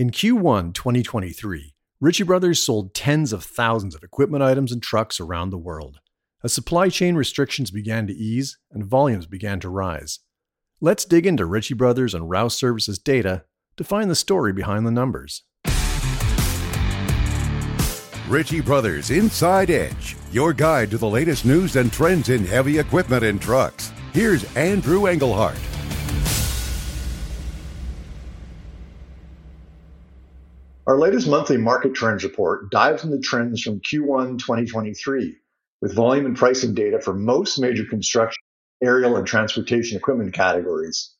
In 0.00 0.12
Q1 0.12 0.74
2023, 0.74 1.74
Ritchie 2.00 2.22
Brothers 2.22 2.62
sold 2.62 2.94
tens 2.94 3.32
of 3.32 3.42
thousands 3.42 3.96
of 3.96 4.04
equipment 4.04 4.44
items 4.44 4.70
and 4.70 4.80
trucks 4.80 5.18
around 5.18 5.50
the 5.50 5.58
world. 5.58 5.98
As 6.44 6.52
supply 6.52 6.88
chain 6.88 7.16
restrictions 7.16 7.72
began 7.72 8.06
to 8.06 8.12
ease 8.12 8.58
and 8.70 8.86
volumes 8.86 9.26
began 9.26 9.58
to 9.58 9.68
rise. 9.68 10.20
Let's 10.80 11.04
dig 11.04 11.26
into 11.26 11.44
Ritchie 11.44 11.74
Brothers 11.74 12.14
and 12.14 12.30
Rouse 12.30 12.56
Services 12.56 13.00
data 13.00 13.42
to 13.76 13.82
find 13.82 14.08
the 14.08 14.14
story 14.14 14.52
behind 14.52 14.86
the 14.86 14.92
numbers. 14.92 15.42
Ritchie 18.28 18.60
Brothers 18.60 19.10
Inside 19.10 19.70
Edge, 19.70 20.14
your 20.30 20.52
guide 20.52 20.92
to 20.92 20.98
the 20.98 21.08
latest 21.08 21.44
news 21.44 21.74
and 21.74 21.92
trends 21.92 22.28
in 22.28 22.44
heavy 22.46 22.78
equipment 22.78 23.24
and 23.24 23.42
trucks. 23.42 23.90
Here's 24.12 24.44
Andrew 24.54 25.06
Engelhardt. 25.06 25.58
Our 30.88 30.98
latest 30.98 31.28
monthly 31.28 31.58
market 31.58 31.92
trends 31.92 32.24
report 32.24 32.70
dives 32.70 33.04
into 33.04 33.18
trends 33.18 33.60
from 33.60 33.80
Q1 33.80 34.38
2023 34.38 35.36
with 35.82 35.94
volume 35.94 36.24
and 36.24 36.34
pricing 36.34 36.72
data 36.72 36.98
for 36.98 37.12
most 37.12 37.58
major 37.58 37.84
construction, 37.84 38.42
aerial, 38.82 39.18
and 39.18 39.26
transportation 39.26 39.98
equipment 39.98 40.32
categories. 40.32 41.14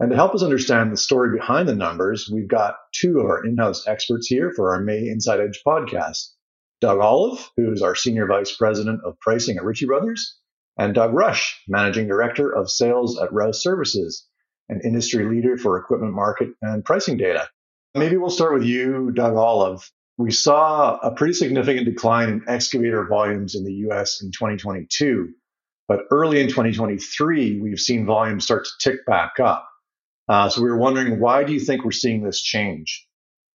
And 0.00 0.10
to 0.10 0.16
help 0.16 0.34
us 0.34 0.42
understand 0.42 0.90
the 0.90 0.96
story 0.96 1.38
behind 1.38 1.68
the 1.68 1.76
numbers, 1.76 2.28
we've 2.32 2.48
got 2.48 2.74
two 2.90 3.20
of 3.20 3.26
our 3.26 3.46
in 3.46 3.56
house 3.56 3.86
experts 3.86 4.26
here 4.26 4.50
for 4.56 4.74
our 4.74 4.80
May 4.80 5.06
Inside 5.06 5.38
Edge 5.38 5.62
podcast 5.64 6.30
Doug 6.80 6.98
Olive, 6.98 7.48
who's 7.56 7.80
our 7.80 7.94
Senior 7.94 8.26
Vice 8.26 8.56
President 8.56 9.02
of 9.04 9.20
Pricing 9.20 9.56
at 9.56 9.62
Ritchie 9.62 9.86
Brothers, 9.86 10.36
and 10.76 10.96
Doug 10.96 11.14
Rusch, 11.14 11.62
Managing 11.68 12.08
Director 12.08 12.50
of 12.50 12.68
Sales 12.68 13.20
at 13.20 13.32
Rouse 13.32 13.62
Services, 13.62 14.26
an 14.68 14.80
industry 14.82 15.24
leader 15.26 15.56
for 15.56 15.78
equipment 15.78 16.12
market 16.12 16.48
and 16.60 16.84
pricing 16.84 17.16
data. 17.16 17.48
Maybe 17.94 18.16
we'll 18.16 18.30
start 18.30 18.54
with 18.54 18.64
you, 18.64 19.10
Doug 19.12 19.36
Olive. 19.36 19.90
We 20.16 20.30
saw 20.30 20.98
a 20.98 21.10
pretty 21.10 21.34
significant 21.34 21.86
decline 21.86 22.28
in 22.28 22.44
excavator 22.48 23.06
volumes 23.06 23.54
in 23.54 23.64
the 23.64 23.72
US 23.88 24.22
in 24.22 24.30
2022, 24.30 25.30
but 25.88 26.00
early 26.10 26.40
in 26.40 26.48
2023, 26.48 27.60
we've 27.60 27.78
seen 27.78 28.06
volumes 28.06 28.44
start 28.44 28.64
to 28.64 28.70
tick 28.90 29.04
back 29.06 29.40
up. 29.40 29.68
Uh, 30.28 30.48
so 30.48 30.62
we 30.62 30.70
were 30.70 30.78
wondering, 30.78 31.20
why 31.20 31.44
do 31.44 31.52
you 31.52 31.60
think 31.60 31.84
we're 31.84 31.90
seeing 31.90 32.22
this 32.22 32.40
change? 32.40 33.06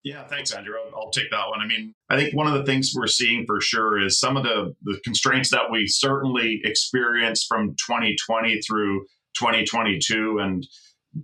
Yeah, 0.04 0.26
thanks, 0.26 0.52
Andrew. 0.52 0.76
I'll, 0.86 0.96
I'll, 0.96 1.12
take 1.12 1.32
that 1.32 1.48
one. 1.50 1.60
I 1.60 1.66
mean, 1.66 1.94
I 2.10 2.18
think 2.18 2.36
one 2.36 2.48
of 2.48 2.54
the 2.54 2.64
things 2.64 2.94
we're 2.96 3.08
seeing 3.08 3.46
for 3.46 3.60
sure 3.60 4.00
is 4.00 4.20
some 4.20 4.38
of 4.38 4.44
the, 4.44 4.76
the 4.84 5.00
constraints 5.04 5.50
that 5.52 5.72
we 5.72 5.88
certainly 5.88 6.62
experienced 6.64 7.48
from 7.48 7.76
2020 7.88 8.62
through 8.62 9.06
2022 9.36 10.40
and 10.40 10.66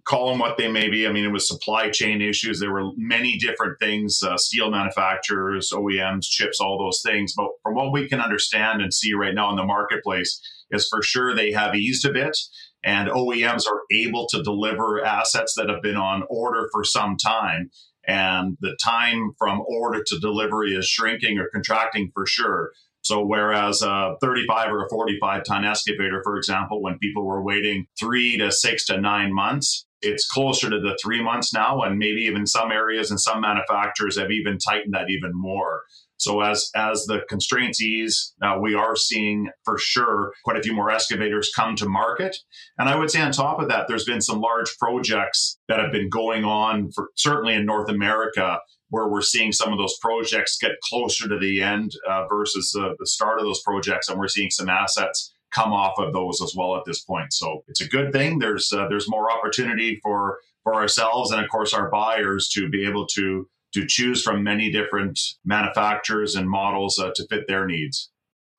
call 0.06 0.30
them 0.30 0.40
what 0.40 0.58
they 0.58 0.72
may 0.72 0.90
be. 0.90 1.08
I 1.08 1.12
mean, 1.12 1.26
it 1.26 1.32
was 1.32 1.48
supply 1.48 1.90
chain 1.90 2.22
issues. 2.22 2.60
There 2.60 2.74
were 2.74 2.92
many 2.96 3.38
different 3.38 3.80
things, 3.80 4.22
uh, 4.24 4.38
steel 4.38 4.72
manufacturers, 4.72 5.72
OEMs, 5.74 6.26
chips, 6.26 6.60
all 6.60 6.78
those 6.78 7.02
things. 7.02 7.34
But 7.36 7.50
from 7.62 7.76
what 7.76 7.92
we 7.92 8.08
can 8.08 8.20
understand 8.20 8.82
and 8.82 8.94
see 8.94 9.14
right 9.14 9.34
now 9.34 9.50
in 9.50 9.56
the 9.56 9.66
marketplace, 9.66 10.42
is 10.72 10.88
for 10.88 11.02
sure 11.02 11.34
they 11.34 11.52
have 11.52 11.76
eased 11.76 12.06
a 12.06 12.12
bit. 12.12 12.38
And 12.84 13.10
OEMs 13.10 13.66
are 13.66 13.82
able 13.92 14.28
to 14.30 14.44
deliver 14.44 15.04
assets 15.04 15.54
that 15.56 15.70
have 15.70 15.82
been 15.82 15.96
on 15.96 16.24
order 16.30 16.68
for 16.72 16.84
some 16.84 17.16
time. 17.16 17.70
And 18.06 18.58
the 18.60 18.76
time 18.84 19.32
from 19.38 19.64
order 19.66 20.04
to 20.06 20.20
delivery 20.20 20.74
is 20.74 20.88
shrinking 20.88 21.38
or 21.38 21.50
contracting 21.54 22.12
for 22.14 22.26
sure. 22.26 22.72
So 23.04 23.24
whereas 23.24 23.82
a 23.82 24.16
35 24.22 24.72
or 24.72 24.86
a 24.86 24.90
45 24.90 25.44
ton 25.44 25.66
excavator, 25.66 26.22
for 26.24 26.38
example, 26.38 26.82
when 26.82 26.98
people 27.00 27.26
were 27.26 27.44
waiting 27.44 27.86
three 28.00 28.38
to 28.38 28.52
six 28.52 28.86
to 28.86 29.00
nine 29.00 29.34
months, 29.34 29.86
it's 30.02 30.28
closer 30.28 30.70
to 30.70 30.80
the 30.80 30.98
three 31.02 31.22
months 31.22 31.54
now. 31.54 31.82
And 31.82 32.00
maybe 32.00 32.22
even 32.22 32.48
some 32.48 32.72
areas 32.72 33.12
and 33.12 33.20
some 33.20 33.42
manufacturers 33.42 34.18
have 34.18 34.32
even 34.32 34.58
tightened 34.58 34.94
that 34.94 35.10
even 35.10 35.32
more. 35.34 35.84
So 36.18 36.40
as 36.40 36.70
as 36.76 37.04
the 37.06 37.22
constraints 37.28 37.82
ease, 37.82 38.34
uh, 38.42 38.58
we 38.62 38.76
are 38.76 38.96
seeing 38.96 39.50
for 39.66 39.78
sure 39.78 40.32
quite 40.46 40.58
a 40.58 40.62
few 40.62 40.74
more 40.74 40.90
excavators 40.90 41.52
come 41.54 41.76
to 41.76 41.90
market. 41.90 42.38
And 42.78 42.88
I 42.88 42.96
would 42.96 43.12
say 43.12 43.20
on 43.20 43.34
top 43.34 43.60
of 43.60 43.68
that, 43.68 43.88
there's 43.90 44.06
been 44.06 44.22
some 44.22 44.40
large 44.40 44.78
projects 44.78 45.60
that 45.68 45.80
have 45.80 45.92
been 45.92 46.10
going 46.10 46.46
on 46.46 46.92
for 46.94 47.10
certainly 47.16 47.56
in 47.56 47.66
North 47.66 47.90
America 47.90 48.60
where 48.94 49.08
we're 49.08 49.24
seeing 49.24 49.52
some 49.52 49.74
of 49.74 49.80
those 49.80 49.98
projects 49.98 50.56
get 50.62 50.80
closer 50.84 51.28
to 51.28 51.40
the 51.40 51.64
end 51.64 51.94
uh, 52.08 52.28
versus 52.28 52.76
uh, 52.80 52.90
the 53.00 53.08
start 53.08 53.40
of 53.40 53.44
those 53.44 53.60
projects, 53.64 54.08
and 54.08 54.20
we're 54.20 54.28
seeing 54.28 54.52
some 54.52 54.70
assets 54.70 55.34
come 55.52 55.74
off 55.74 55.96
of 55.98 56.14
those 56.14 56.40
as 56.44 56.54
well 56.56 56.76
at 56.76 56.86
this 56.86 57.02
point. 57.02 57.34
So 57.34 57.64
it's 57.68 57.82
a 57.82 57.88
good 57.88 58.14
thing. 58.14 58.38
There's 58.38 58.72
uh, 58.72 58.88
there's 58.90 59.10
more 59.10 59.32
opportunity 59.32 60.00
for 60.04 60.38
for 60.64 60.76
ourselves 60.76 61.32
and 61.32 61.44
of 61.44 61.50
course 61.50 61.74
our 61.74 61.90
buyers 61.90 62.48
to 62.50 62.70
be 62.70 62.88
able 62.88 63.08
to 63.16 63.50
to 63.74 63.88
choose 63.88 64.22
from 64.22 64.44
many 64.44 64.72
different 64.72 65.20
manufacturers 65.44 66.36
and 66.36 66.48
models 66.48 67.00
uh, 67.00 67.10
to 67.16 67.26
fit 67.32 67.48
their 67.48 67.66
needs. 67.66 68.12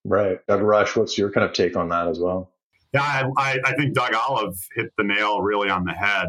Right, 0.04 0.44
Doug 0.48 0.62
Rusch. 0.62 0.96
What's 0.96 1.16
your 1.16 1.30
kind 1.30 1.46
of 1.46 1.52
take 1.52 1.76
on 1.76 1.90
that 1.90 2.08
as 2.08 2.18
well? 2.18 2.50
Yeah, 2.92 3.30
I, 3.36 3.60
I 3.64 3.74
think 3.74 3.94
Doug 3.94 4.14
Olive 4.14 4.56
hit 4.74 4.92
the 4.98 5.04
nail 5.04 5.42
really 5.42 5.70
on 5.70 5.84
the 5.84 5.92
head 5.92 6.28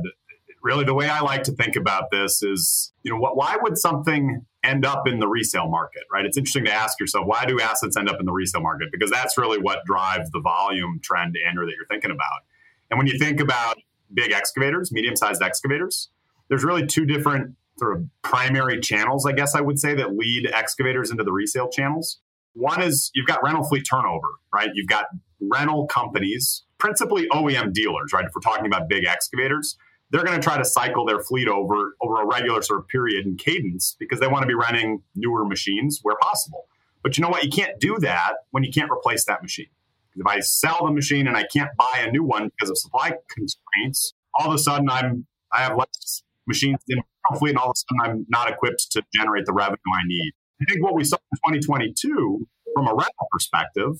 really 0.66 0.84
the 0.84 0.96
way 0.96 1.08
I 1.08 1.20
like 1.20 1.44
to 1.44 1.52
think 1.52 1.76
about 1.76 2.10
this 2.10 2.42
is, 2.42 2.92
you 3.04 3.12
know, 3.12 3.20
why 3.20 3.56
would 3.62 3.78
something 3.78 4.44
end 4.64 4.84
up 4.84 5.08
in 5.08 5.20
the 5.20 5.28
resale 5.28 5.70
market, 5.70 6.02
right? 6.12 6.26
It's 6.26 6.38
interesting 6.38 6.66
to 6.66 6.74
ask 6.74 7.00
yourself, 7.00 7.28
why 7.28 7.46
do 7.46 7.62
assets 7.62 7.96
end 7.96 8.10
up 8.10 8.20
in 8.20 8.26
the 8.26 8.32
resale 8.32 8.62
market? 8.62 8.90
Because 8.92 9.12
that's 9.12 9.38
really 9.38 9.60
what 9.60 9.86
drives 9.86 10.32
the 10.32 10.40
volume 10.40 11.00
trend, 11.04 11.38
Andrew, 11.48 11.68
that 11.68 11.74
you're 11.78 11.86
thinking 11.86 12.10
about. 12.10 12.42
And 12.90 12.98
when 12.98 13.06
you 13.06 13.20
think 13.20 13.40
about 13.40 13.78
big 14.12 14.32
excavators, 14.32 14.92
medium 14.92 15.16
sized 15.16 15.44
excavators, 15.44 16.10
there's 16.50 16.64
really 16.64 16.88
two 16.88 17.06
different 17.06 17.56
sort 17.78 17.96
of 17.96 18.08
primary 18.24 18.80
channels, 18.80 19.28
I 19.28 19.34
guess 19.34 19.54
I 19.54 19.62
would 19.62 19.80
say, 19.80 19.94
that 19.94 20.16
lead 20.16 20.50
excavators 20.52 21.12
into 21.12 21.24
the 21.24 21.32
resale 21.32 21.70
channels. 21.70 22.20
One 22.54 22.82
is 22.82 23.12
you've 23.14 23.28
got 23.28 23.44
rental 23.44 23.64
fleet 23.66 23.86
turnover, 23.88 24.30
right? 24.52 24.70
You've 24.74 24.88
got 24.88 25.06
rental 25.40 25.86
companies, 25.86 26.64
principally 26.80 27.28
OEM 27.32 27.72
dealers, 27.72 28.14
right? 28.14 28.26
If 28.26 28.32
we're 28.34 28.42
talking 28.42 28.66
about 28.66 28.90
big 28.90 29.06
excavators, 29.06 29.78
they're 30.16 30.24
going 30.24 30.40
to 30.40 30.44
try 30.44 30.58
to 30.58 30.64
cycle 30.64 31.06
their 31.06 31.20
fleet 31.20 31.50
over 31.50 31.96
over 32.02 32.22
a 32.22 32.26
regular 32.26 32.62
sort 32.62 32.80
of 32.80 32.88
period 32.88 33.26
and 33.26 33.38
cadence 33.38 33.98
because 34.00 34.22
they 34.22 34.28
want 34.28 34.44
to 34.44 34.48
be 34.48 34.54
running 34.54 35.04
newer 35.14 35.44
machines 35.44 36.00
where 36.04 36.16
possible. 36.22 36.68
But 37.04 37.18
you 37.18 37.22
know 37.22 37.28
what? 37.28 37.44
You 37.44 37.50
can't 37.50 37.78
do 37.82 37.98
that 38.00 38.36
when 38.52 38.64
you 38.64 38.72
can't 38.72 38.90
replace 38.90 39.26
that 39.26 39.42
machine. 39.42 39.68
If 40.16 40.26
I 40.26 40.40
sell 40.40 40.86
the 40.86 40.94
machine 40.94 41.28
and 41.28 41.36
I 41.36 41.44
can't 41.54 41.70
buy 41.78 42.06
a 42.08 42.10
new 42.10 42.24
one 42.24 42.50
because 42.50 42.70
of 42.70 42.78
supply 42.78 43.12
constraints, 43.30 44.14
all 44.34 44.48
of 44.48 44.56
a 44.56 44.58
sudden 44.58 44.90
I'm 44.90 45.28
I 45.52 45.64
have 45.64 45.78
less 45.78 46.24
machines 46.48 46.80
in 46.88 47.02
my 47.30 47.38
fleet, 47.38 47.50
and 47.50 47.60
all 47.60 47.72
of 47.72 47.76
a 47.76 47.78
sudden 47.78 48.00
I'm 48.02 48.26
not 48.30 48.50
equipped 48.50 48.90
to 48.92 49.04
generate 49.14 49.46
the 49.46 49.54
revenue 49.54 49.78
I 49.94 50.08
need. 50.08 50.32
I 50.62 50.66
think 50.72 50.82
what 50.82 50.96
we 50.96 51.04
saw 51.04 51.18
in 51.46 51.60
2022 51.60 52.48
from 52.74 52.88
a 52.88 52.92
rental 52.92 53.28
perspective 53.32 54.00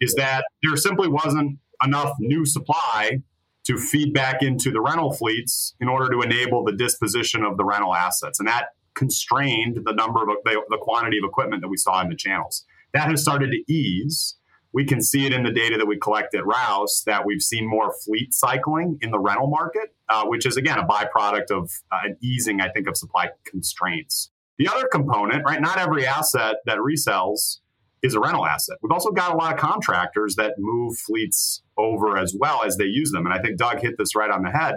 is 0.00 0.14
that 0.14 0.44
there 0.64 0.76
simply 0.76 1.06
wasn't 1.06 1.60
enough 1.84 2.16
new 2.18 2.44
supply 2.44 3.22
to 3.64 3.78
feed 3.78 4.12
back 4.12 4.42
into 4.42 4.70
the 4.70 4.80
rental 4.80 5.12
fleets 5.12 5.74
in 5.80 5.88
order 5.88 6.10
to 6.10 6.20
enable 6.22 6.64
the 6.64 6.72
disposition 6.72 7.44
of 7.44 7.56
the 7.56 7.64
rental 7.64 7.94
assets. 7.94 8.38
And 8.40 8.48
that 8.48 8.68
constrained 8.94 9.78
the 9.84 9.92
number 9.92 10.22
of 10.22 10.28
the, 10.44 10.62
the 10.68 10.78
quantity 10.80 11.18
of 11.18 11.24
equipment 11.24 11.62
that 11.62 11.68
we 11.68 11.76
saw 11.76 12.00
in 12.00 12.08
the 12.08 12.16
channels. 12.16 12.64
That 12.92 13.08
has 13.08 13.22
started 13.22 13.50
to 13.52 13.72
ease. 13.72 14.36
We 14.72 14.84
can 14.84 15.02
see 15.02 15.26
it 15.26 15.32
in 15.32 15.42
the 15.42 15.52
data 15.52 15.76
that 15.78 15.86
we 15.86 15.98
collect 15.98 16.34
at 16.34 16.46
Rouse 16.46 17.02
that 17.06 17.26
we've 17.26 17.42
seen 17.42 17.68
more 17.68 17.94
fleet 18.04 18.32
cycling 18.32 18.98
in 19.02 19.10
the 19.10 19.18
rental 19.18 19.46
market, 19.46 19.94
uh, 20.08 20.24
which 20.24 20.46
is 20.46 20.56
again 20.56 20.78
a 20.78 20.86
byproduct 20.86 21.50
of 21.50 21.70
uh, 21.90 22.00
an 22.04 22.16
easing, 22.22 22.60
I 22.60 22.68
think, 22.70 22.88
of 22.88 22.96
supply 22.96 23.28
constraints. 23.44 24.30
The 24.58 24.68
other 24.68 24.86
component, 24.86 25.44
right? 25.44 25.60
Not 25.60 25.78
every 25.78 26.06
asset 26.06 26.56
that 26.66 26.78
resells 26.78 27.58
is 28.02 28.14
a 28.14 28.20
rental 28.20 28.44
asset. 28.44 28.78
We've 28.82 28.92
also 28.92 29.10
got 29.10 29.32
a 29.32 29.36
lot 29.36 29.54
of 29.54 29.60
contractors 29.60 30.34
that 30.36 30.54
move 30.58 30.98
fleets 30.98 31.62
over 31.76 32.18
as 32.18 32.34
well 32.38 32.64
as 32.64 32.76
they 32.76 32.84
use 32.84 33.12
them. 33.12 33.26
And 33.26 33.34
I 33.34 33.40
think 33.40 33.56
Doug 33.56 33.80
hit 33.80 33.96
this 33.96 34.16
right 34.16 34.30
on 34.30 34.42
the 34.42 34.50
head. 34.50 34.76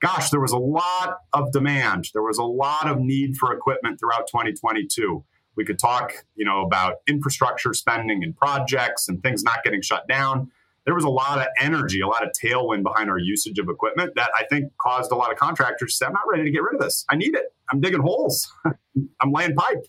Gosh, 0.00 0.30
there 0.30 0.40
was 0.40 0.52
a 0.52 0.58
lot 0.58 1.18
of 1.32 1.52
demand. 1.52 2.10
There 2.12 2.22
was 2.22 2.38
a 2.38 2.44
lot 2.44 2.88
of 2.88 2.98
need 2.98 3.36
for 3.36 3.52
equipment 3.52 4.00
throughout 4.00 4.26
2022. 4.26 5.24
We 5.54 5.64
could 5.64 5.78
talk, 5.78 6.12
you 6.34 6.44
know, 6.44 6.62
about 6.62 6.96
infrastructure 7.06 7.72
spending 7.72 8.22
and 8.22 8.36
projects 8.36 9.08
and 9.08 9.22
things 9.22 9.42
not 9.42 9.62
getting 9.64 9.80
shut 9.80 10.06
down. 10.06 10.50
There 10.84 10.94
was 10.94 11.04
a 11.04 11.10
lot 11.10 11.38
of 11.38 11.46
energy, 11.58 12.00
a 12.00 12.06
lot 12.06 12.24
of 12.24 12.30
tailwind 12.32 12.82
behind 12.84 13.10
our 13.10 13.18
usage 13.18 13.58
of 13.58 13.68
equipment 13.68 14.12
that 14.16 14.30
I 14.38 14.44
think 14.44 14.70
caused 14.78 15.10
a 15.10 15.16
lot 15.16 15.32
of 15.32 15.38
contractors 15.38 15.92
to 15.92 15.96
say, 15.96 16.06
I'm 16.06 16.12
not 16.12 16.28
ready 16.30 16.44
to 16.44 16.50
get 16.50 16.62
rid 16.62 16.74
of 16.74 16.80
this. 16.80 17.04
I 17.08 17.16
need 17.16 17.34
it. 17.34 17.54
I'm 17.70 17.80
digging 17.80 18.02
holes. 18.02 18.52
I'm 19.20 19.32
laying 19.32 19.54
pipe 19.54 19.84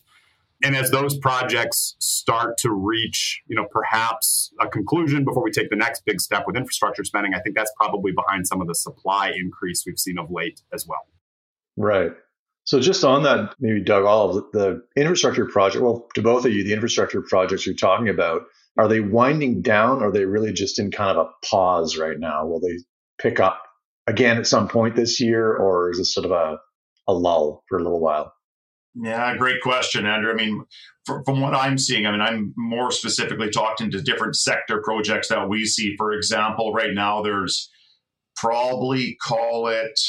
and 0.64 0.76
as 0.76 0.92
those 0.92 1.18
projects 1.18 1.96
start 2.00 2.58
to 2.58 2.72
reach 2.72 3.42
you 3.48 3.56
know 3.56 3.66
perhaps 3.72 4.52
a 4.60 4.68
conclusion 4.68 5.24
before 5.24 5.44
we 5.44 5.52
take 5.52 5.70
the 5.70 5.76
next 5.76 6.04
big 6.06 6.20
step 6.20 6.44
with 6.48 6.56
infrastructure 6.56 7.04
spending 7.04 7.34
i 7.34 7.40
think 7.40 7.56
that's 7.56 7.72
probably 7.78 8.12
behind 8.12 8.48
some 8.48 8.62
of 8.62 8.68
the 8.68 8.76
supply 8.76 9.32
increase 9.36 9.84
we've 9.86 10.00
seen 10.00 10.18
of 10.18 10.32
late 10.32 10.62
as 10.74 10.88
well. 10.88 11.06
Right. 11.76 12.12
So 12.64 12.80
just 12.80 13.04
on 13.04 13.24
that 13.24 13.56
maybe 13.60 13.82
doug 13.82 14.04
Olive 14.04 14.44
the 14.52 14.84
infrastructure 14.96 15.46
project 15.46 15.84
well 15.84 16.08
to 16.16 16.22
both 16.22 16.46
of 16.46 16.52
you 16.52 16.64
the 16.64 16.74
infrastructure 16.74 17.22
projects 17.22 17.66
you're 17.66 17.76
talking 17.76 18.10
about 18.10 18.44
are 18.78 18.88
they 18.88 19.00
winding 19.00 19.62
down? 19.62 20.04
Or 20.04 20.10
are 20.10 20.12
they 20.12 20.26
really 20.26 20.54
just 20.54 20.78
in 20.80 20.92
kind 20.92 21.18
of 21.18 21.26
a 21.26 21.46
pause 21.46 21.98
right 21.98 22.20
now? 22.20 22.46
Will 22.46 22.60
they 22.60 22.78
pick 23.18 23.40
up 23.40 23.64
again 24.06 24.38
at 24.38 24.46
some 24.48 24.68
point 24.68 24.96
this 24.96 25.20
year 25.20 25.56
or 25.56 25.90
is 25.92 25.98
this 25.98 26.14
sort 26.14 26.26
of 26.26 26.32
a, 26.32 26.60
a 27.08 27.14
lull 27.14 27.64
for 27.68 27.80
a 27.80 27.84
little 27.84 28.00
while 28.00 28.34
Yeah, 29.00 29.36
great 29.38 29.62
question, 29.62 30.06
Andrew. 30.06 30.32
I 30.32 30.36
mean, 30.36 30.64
from, 31.06 31.24
from 31.24 31.40
what 31.40 31.54
I'm 31.54 31.78
seeing, 31.78 32.06
I 32.06 32.12
mean, 32.12 32.22
I'm 32.22 32.54
more 32.58 32.92
specifically 32.92 33.50
talking 33.50 33.92
to 33.92 34.02
different 34.02 34.36
sector 34.36 34.82
projects 34.84 35.28
that 35.30 35.48
we 35.48 35.66
see. 35.66 35.96
For 35.98 36.14
example, 36.14 36.74
right 36.74 36.94
now 36.94 37.22
there's 37.22 37.70
probably 38.36 39.18
call 39.22 39.68
it 39.68 40.00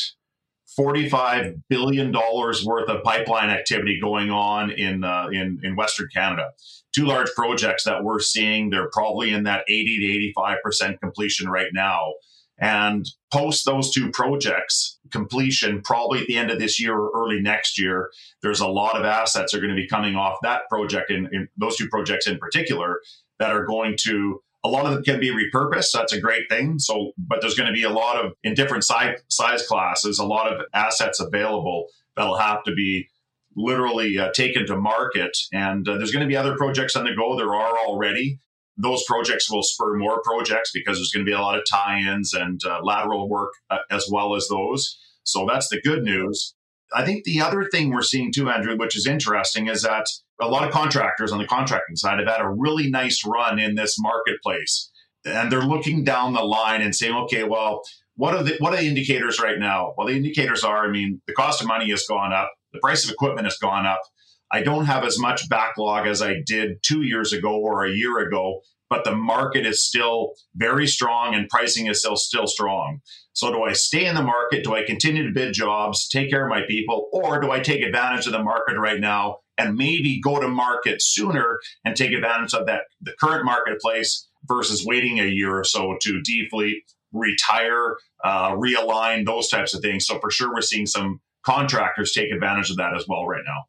$45 0.79 1.63
billion 1.69 2.13
worth 2.13 2.89
of 2.89 3.03
pipeline 3.03 3.51
activity 3.51 3.99
going 4.01 4.31
on 4.31 4.71
in, 4.71 5.05
uh, 5.05 5.29
in, 5.33 5.61
in 5.63 5.77
Western 5.77 6.09
Canada. 6.15 6.51
Two 6.95 7.05
large 7.05 7.31
projects 7.35 7.85
that 7.85 8.03
we're 8.05 8.21
seeing, 8.21 8.71
they're 8.71 8.91
probably 8.93 9.33
in 9.33 9.45
that 9.45 9.65
80 9.69 10.33
to 10.35 10.41
85% 10.41 11.01
completion 11.01 11.49
right 11.49 11.71
now. 11.73 12.13
And 12.61 13.07
post 13.33 13.65
those 13.65 13.93
two 13.93 14.11
projects 14.11 14.99
completion, 15.11 15.81
probably 15.83 16.21
at 16.21 16.27
the 16.27 16.37
end 16.37 16.51
of 16.51 16.59
this 16.59 16.81
year 16.81 16.95
or 16.95 17.11
early 17.15 17.41
next 17.41 17.79
year, 17.79 18.11
there's 18.43 18.61
a 18.61 18.67
lot 18.67 18.97
of 18.97 19.05
assets 19.05 19.55
are 19.55 19.61
going 19.61 19.75
to 19.75 19.81
be 19.81 19.87
coming 19.87 20.17
off 20.17 20.39
that 20.43 20.69
project 20.69 21.11
in 21.11 21.49
those 21.57 21.77
two 21.77 21.89
projects 21.89 22.27
in 22.27 22.39
particular 22.39 23.01
that 23.39 23.53
are 23.53 23.65
going 23.65 23.97
to 24.05 24.43
a 24.65 24.69
lot 24.69 24.87
of 24.87 24.93
them 24.93 25.05
can 25.05 25.21
be 25.21 25.31
repurposed. 25.31 25.93
That's 25.93 26.13
a 26.13 26.21
great 26.21 26.49
thing. 26.49 26.79
So, 26.79 27.13
but 27.17 27.41
there's 27.41 27.55
going 27.55 27.69
to 27.69 27.73
be 27.73 27.85
a 27.85 27.91
lot 27.91 28.25
of 28.25 28.33
in 28.43 28.55
different 28.55 28.85
size 28.85 29.21
size 29.29 29.67
classes, 29.67 30.19
a 30.19 30.27
lot 30.27 30.53
of 30.53 30.63
assets 30.75 31.21
available 31.21 31.87
that'll 32.17 32.39
have 32.39 32.65
to 32.65 32.75
be 32.75 33.09
literally 33.55 34.19
uh, 34.19 34.31
taken 34.33 34.67
to 34.67 34.77
market. 34.77 35.37
And 35.53 35.89
uh, 35.89 35.97
there's 35.97 36.11
going 36.11 36.25
to 36.25 36.29
be 36.29 36.37
other 36.37 36.57
projects 36.57 36.97
on 36.97 37.05
the 37.05 37.15
go. 37.15 37.37
There 37.37 37.55
are 37.55 37.79
already. 37.79 38.41
Those 38.81 39.03
projects 39.07 39.51
will 39.51 39.63
spur 39.63 39.97
more 39.97 40.23
projects 40.23 40.71
because 40.73 40.97
there's 40.97 41.11
going 41.11 41.27
to 41.27 41.31
be 41.31 41.35
a 41.35 41.41
lot 41.41 41.59
of 41.59 41.65
tie-ins 41.71 42.33
and 42.33 42.61
uh, 42.65 42.81
lateral 42.83 43.29
work 43.29 43.51
uh, 43.71 43.79
as 43.91 44.09
well 44.11 44.37
as 44.37 44.47
those. 44.49 44.99
So 45.25 45.47
that's 45.51 45.69
the 45.69 45.81
good 45.83 46.05
news. 46.05 46.55
I 46.95 47.05
think 47.05 47.25
the 47.25 47.41
other 47.41 47.69
thing 47.71 47.91
we're 47.91 48.03
seeing 48.03 48.33
too, 48.33 48.49
Andrew, 48.49 48.77
which 48.79 48.97
is 48.97 49.07
interesting, 49.07 49.67
is 49.67 49.83
that 49.83 50.07
a 50.41 50.49
lot 50.49 50.67
of 50.67 50.73
contractors 50.73 51.33
on 51.33 51.39
the 51.39 51.47
contracting 51.47 51.97
side 51.97 52.19
have 52.19 52.29
had 52.29 52.41
a 52.41 52.49
really 52.49 52.89
nice 52.89 53.23
run 53.27 53.59
in 53.59 53.75
this 53.75 53.97
marketplace. 53.99 54.91
And 55.25 55.53
they're 55.53 55.61
looking 55.61 56.05
down 56.05 56.33
the 56.33 56.43
line 56.43 56.81
and 56.81 56.95
saying, 56.95 57.15
okay, 57.15 57.45
well, 57.45 57.83
what 58.15 58.35
are 58.35 58.43
the 58.43 58.57
what 58.59 58.73
are 58.73 58.79
the 58.79 58.89
indicators 58.89 59.39
right 59.41 59.59
now? 59.59 59.95
Well, 59.97 60.07
the 60.07 60.17
indicators 60.17 60.65
are, 60.65 60.87
I 60.87 60.91
mean, 60.91 61.21
the 61.27 61.35
cost 61.35 61.61
of 61.61 61.67
money 61.67 61.91
has 61.91 62.05
gone 62.09 62.33
up, 62.33 62.51
the 62.73 62.81
price 62.81 63.05
of 63.05 63.11
equipment 63.11 63.47
has 63.47 63.59
gone 63.59 63.87
up. 63.87 64.01
I 64.51 64.63
don't 64.63 64.87
have 64.87 65.05
as 65.05 65.19
much 65.19 65.49
backlog 65.49 66.07
as 66.07 66.23
I 66.23 66.37
did 66.45 66.83
two 66.83 67.03
years 67.03 67.33
ago 67.33 67.59
or 67.59 67.85
a 67.85 67.91
year 67.91 68.19
ago, 68.19 68.61
but 68.89 69.05
the 69.05 69.15
market 69.15 69.67
is 69.67 69.85
still 69.85 70.33
very 70.55 70.87
strong 70.87 71.35
and 71.35 71.49
pricing 71.49 71.87
is 71.87 72.01
still 72.01 72.17
still 72.17 72.47
strong. 72.47 73.01
So 73.33 73.53
do 73.53 73.63
I 73.63 73.73
stay 73.73 74.07
in 74.07 74.15
the 74.15 74.23
market? 74.23 74.65
Do 74.65 74.75
I 74.75 74.83
continue 74.85 75.27
to 75.27 75.33
bid 75.33 75.53
jobs, 75.53 76.09
take 76.09 76.31
care 76.31 76.45
of 76.45 76.51
my 76.51 76.63
people, 76.67 77.09
or 77.13 77.41
do 77.41 77.53
I 77.53 77.61
take 77.61 77.83
advantage 77.83 78.27
of 78.27 78.33
the 78.33 78.43
market 78.43 78.77
right 78.79 78.99
now 78.99 79.39
and 79.59 79.77
maybe 79.77 80.21
go 80.21 80.41
to 80.41 80.49
market 80.49 81.03
sooner 81.03 81.61
and 81.85 81.95
take 81.95 82.13
advantage 82.13 82.55
of 82.55 82.67
that 82.67 82.83
the 83.01 83.13
current 83.21 83.45
marketplace 83.45 84.27
versus 84.49 84.85
waiting 84.85 85.21
a 85.21 85.25
year 85.25 85.57
or 85.57 85.65
so 85.65 85.97
to 86.01 86.23
defleet, 86.29 86.79
retire, 87.13 87.97
uh, 88.25 88.53
realign, 88.53 89.27
those 89.27 89.49
types 89.49 89.75
of 89.75 89.83
things. 89.83 90.07
So 90.07 90.19
for 90.19 90.31
sure, 90.31 90.53
we're 90.53 90.61
seeing 90.63 90.87
some 90.87 91.21
contractors 91.45 92.13
take 92.13 92.33
advantage 92.33 92.71
of 92.71 92.77
that 92.79 92.97
as 92.97 93.05
well 93.09 93.27
right 93.27 93.45
now. 93.47 93.65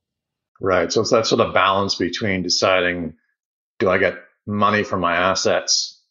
Right. 0.61 0.91
So 0.91 1.01
it's 1.01 1.11
that 1.11 1.25
sort 1.25 1.41
of 1.41 1.53
balance 1.53 1.95
between 1.95 2.43
deciding, 2.43 3.13
do 3.79 3.89
I 3.89 3.97
get 3.97 4.15
money 4.45 4.83
from 4.83 4.99
my 4.99 5.15
assets 5.15 6.01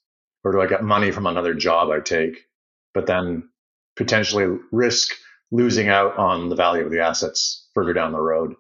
or 0.44 0.52
do 0.52 0.60
I 0.60 0.66
get 0.66 0.82
money 0.82 1.10
from 1.10 1.26
another 1.26 1.54
job 1.54 1.90
I 1.90 2.00
take, 2.00 2.46
but 2.94 3.06
then 3.06 3.48
potentially 3.96 4.58
risk 4.72 5.12
losing 5.50 5.88
out 5.88 6.16
on 6.16 6.48
the 6.48 6.56
value 6.56 6.84
of 6.84 6.90
the 6.90 7.00
assets 7.00 7.68
further 7.74 7.92
down 7.92 8.12
the 8.12 8.20
road. 8.20 8.54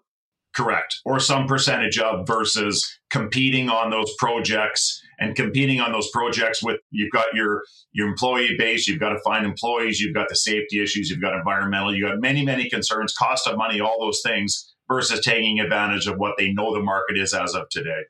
Correct. 0.54 0.96
Or 1.04 1.20
some 1.20 1.46
percentage 1.46 1.98
of 1.98 2.26
versus 2.26 2.98
competing 3.10 3.68
on 3.68 3.90
those 3.90 4.12
projects 4.18 5.00
and 5.20 5.36
competing 5.36 5.80
on 5.80 5.92
those 5.92 6.10
projects 6.10 6.62
with 6.62 6.80
you've 6.90 7.12
got 7.12 7.26
your 7.32 7.62
your 7.92 8.08
employee 8.08 8.56
base, 8.58 8.88
you've 8.88 9.00
got 9.00 9.10
to 9.10 9.20
find 9.24 9.46
employees, 9.46 10.00
you've 10.00 10.14
got 10.14 10.28
the 10.28 10.34
safety 10.34 10.82
issues, 10.82 11.10
you've 11.10 11.20
got 11.20 11.34
environmental, 11.34 11.94
you've 11.94 12.08
got 12.08 12.20
many, 12.20 12.44
many 12.44 12.68
concerns, 12.68 13.14
cost 13.14 13.46
of 13.46 13.56
money, 13.56 13.80
all 13.80 13.98
those 14.00 14.20
things 14.24 14.74
versus 14.90 15.20
taking 15.20 15.60
advantage 15.60 16.06
of 16.06 16.16
what 16.16 16.34
they 16.38 16.52
know 16.52 16.74
the 16.74 16.82
market 16.82 17.18
is 17.18 17.34
as 17.34 17.54
of 17.54 17.68
today. 17.70 18.02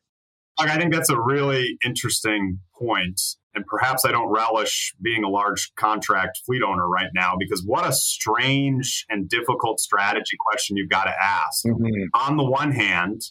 I 0.60 0.76
think 0.76 0.92
that's 0.92 1.10
a 1.10 1.20
really 1.20 1.78
interesting 1.84 2.58
point 2.76 3.20
and 3.58 3.66
perhaps 3.66 4.04
I 4.04 4.12
don't 4.12 4.28
relish 4.28 4.94
being 5.02 5.24
a 5.24 5.28
large 5.28 5.74
contract 5.74 6.42
fleet 6.46 6.62
owner 6.62 6.88
right 6.88 7.10
now 7.12 7.34
because 7.36 7.64
what 7.64 7.84
a 7.84 7.92
strange 7.92 9.04
and 9.08 9.28
difficult 9.28 9.80
strategy 9.80 10.36
question 10.46 10.76
you've 10.76 10.90
got 10.90 11.04
to 11.04 11.14
ask. 11.20 11.64
Mm-hmm. 11.64 12.04
On 12.14 12.36
the 12.36 12.44
one 12.44 12.70
hand, 12.70 13.22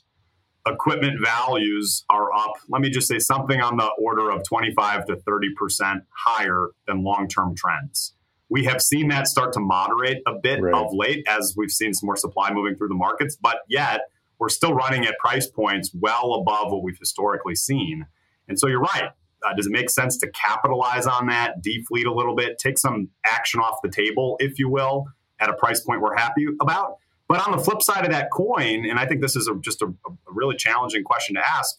equipment 0.67 1.23
values 1.23 2.03
are 2.09 2.33
up, 2.33 2.55
let 2.67 2.81
me 2.81 2.89
just 2.89 3.07
say 3.07 3.19
something 3.19 3.61
on 3.61 3.77
the 3.77 3.89
order 3.97 4.29
of 4.29 4.43
25 4.43 5.05
to 5.05 5.15
30% 5.15 6.01
higher 6.25 6.67
than 6.87 7.03
long 7.03 7.29
term 7.29 7.55
trends. 7.55 8.13
We 8.49 8.63
have 8.65 8.81
seen 8.81 9.09
that 9.09 9.27
start 9.27 9.53
to 9.53 9.59
moderate 9.59 10.21
a 10.25 10.33
bit 10.33 10.61
right. 10.61 10.73
of 10.73 10.93
late 10.93 11.25
as 11.27 11.53
we've 11.57 11.71
seen 11.71 11.93
some 11.93 12.07
more 12.07 12.15
supply 12.15 12.51
moving 12.53 12.75
through 12.75 12.87
the 12.87 12.95
markets, 12.95 13.35
but 13.35 13.59
yet 13.67 14.01
we're 14.39 14.49
still 14.49 14.73
running 14.73 15.05
at 15.05 15.17
price 15.19 15.47
points 15.47 15.91
well 15.93 16.35
above 16.35 16.71
what 16.71 16.83
we've 16.83 16.97
historically 16.97 17.55
seen. 17.55 18.05
And 18.47 18.57
so 18.59 18.67
you're 18.67 18.81
right. 18.81 19.09
Uh, 19.45 19.53
does 19.55 19.67
it 19.67 19.71
make 19.71 19.89
sense 19.89 20.17
to 20.17 20.29
capitalize 20.31 21.05
on 21.05 21.27
that, 21.27 21.61
defleet 21.61 22.05
a 22.05 22.11
little 22.11 22.35
bit, 22.35 22.57
take 22.57 22.77
some 22.77 23.09
action 23.25 23.59
off 23.59 23.77
the 23.83 23.89
table, 23.89 24.35
if 24.39 24.57
you 24.57 24.69
will, 24.69 25.05
at 25.39 25.49
a 25.49 25.53
price 25.53 25.81
point 25.81 26.01
we're 26.01 26.15
happy 26.15 26.47
about? 26.61 26.97
But 27.27 27.45
on 27.45 27.55
the 27.55 27.63
flip 27.63 27.81
side 27.81 28.05
of 28.05 28.11
that 28.11 28.31
coin, 28.31 28.85
and 28.85 28.97
I 28.97 29.05
think 29.05 29.21
this 29.21 29.35
is 29.35 29.47
a, 29.47 29.55
just 29.55 29.81
a, 29.81 29.87
a 29.87 30.11
really 30.27 30.55
challenging 30.55 31.03
question 31.03 31.35
to 31.35 31.41
ask, 31.41 31.77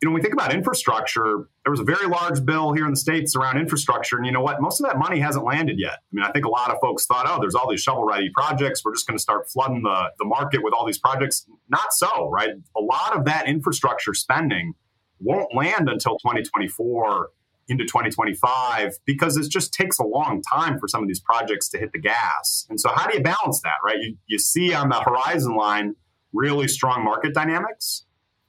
you 0.00 0.08
know, 0.08 0.12
when 0.12 0.20
we 0.20 0.22
think 0.22 0.32
about 0.32 0.54
infrastructure, 0.54 1.48
there 1.64 1.70
was 1.70 1.80
a 1.80 1.84
very 1.84 2.06
large 2.06 2.44
bill 2.46 2.72
here 2.72 2.86
in 2.86 2.90
the 2.90 2.96
States 2.96 3.36
around 3.36 3.58
infrastructure. 3.58 4.16
And 4.16 4.24
you 4.24 4.32
know 4.32 4.40
what? 4.40 4.60
Most 4.60 4.80
of 4.80 4.86
that 4.86 4.98
money 4.98 5.20
hasn't 5.20 5.44
landed 5.44 5.78
yet. 5.78 5.92
I 5.92 6.12
mean, 6.12 6.24
I 6.24 6.30
think 6.32 6.46
a 6.46 6.48
lot 6.48 6.70
of 6.70 6.78
folks 6.80 7.04
thought, 7.04 7.26
oh, 7.28 7.38
there's 7.38 7.54
all 7.54 7.68
these 7.68 7.82
shovel 7.82 8.04
ready 8.04 8.30
projects. 8.34 8.82
We're 8.82 8.94
just 8.94 9.06
going 9.06 9.18
to 9.18 9.22
start 9.22 9.50
flooding 9.50 9.82
the, 9.82 10.10
the 10.18 10.24
market 10.24 10.62
with 10.62 10.72
all 10.72 10.86
these 10.86 10.98
projects. 10.98 11.46
Not 11.68 11.92
so, 11.92 12.30
right? 12.30 12.50
A 12.76 12.80
lot 12.80 13.14
of 13.14 13.26
that 13.26 13.46
infrastructure 13.46 14.14
spending 14.14 14.72
won't 15.18 15.54
land 15.54 15.90
until 15.90 16.16
2024 16.16 17.28
into 17.68 17.84
2025 17.84 18.98
because 19.04 19.36
it 19.36 19.48
just 19.50 19.74
takes 19.74 19.98
a 19.98 20.04
long 20.04 20.42
time 20.50 20.78
for 20.80 20.88
some 20.88 21.02
of 21.02 21.08
these 21.08 21.20
projects 21.20 21.68
to 21.68 21.78
hit 21.78 21.92
the 21.92 22.00
gas. 22.00 22.66
And 22.70 22.80
so, 22.80 22.90
how 22.94 23.06
do 23.06 23.18
you 23.18 23.22
balance 23.22 23.60
that, 23.62 23.76
right? 23.84 23.98
You, 24.00 24.16
you 24.26 24.38
see 24.38 24.72
on 24.72 24.88
the 24.88 24.98
horizon 25.00 25.54
line 25.56 25.94
really 26.32 26.68
strong 26.68 27.04
market 27.04 27.34
dynamics. 27.34 28.04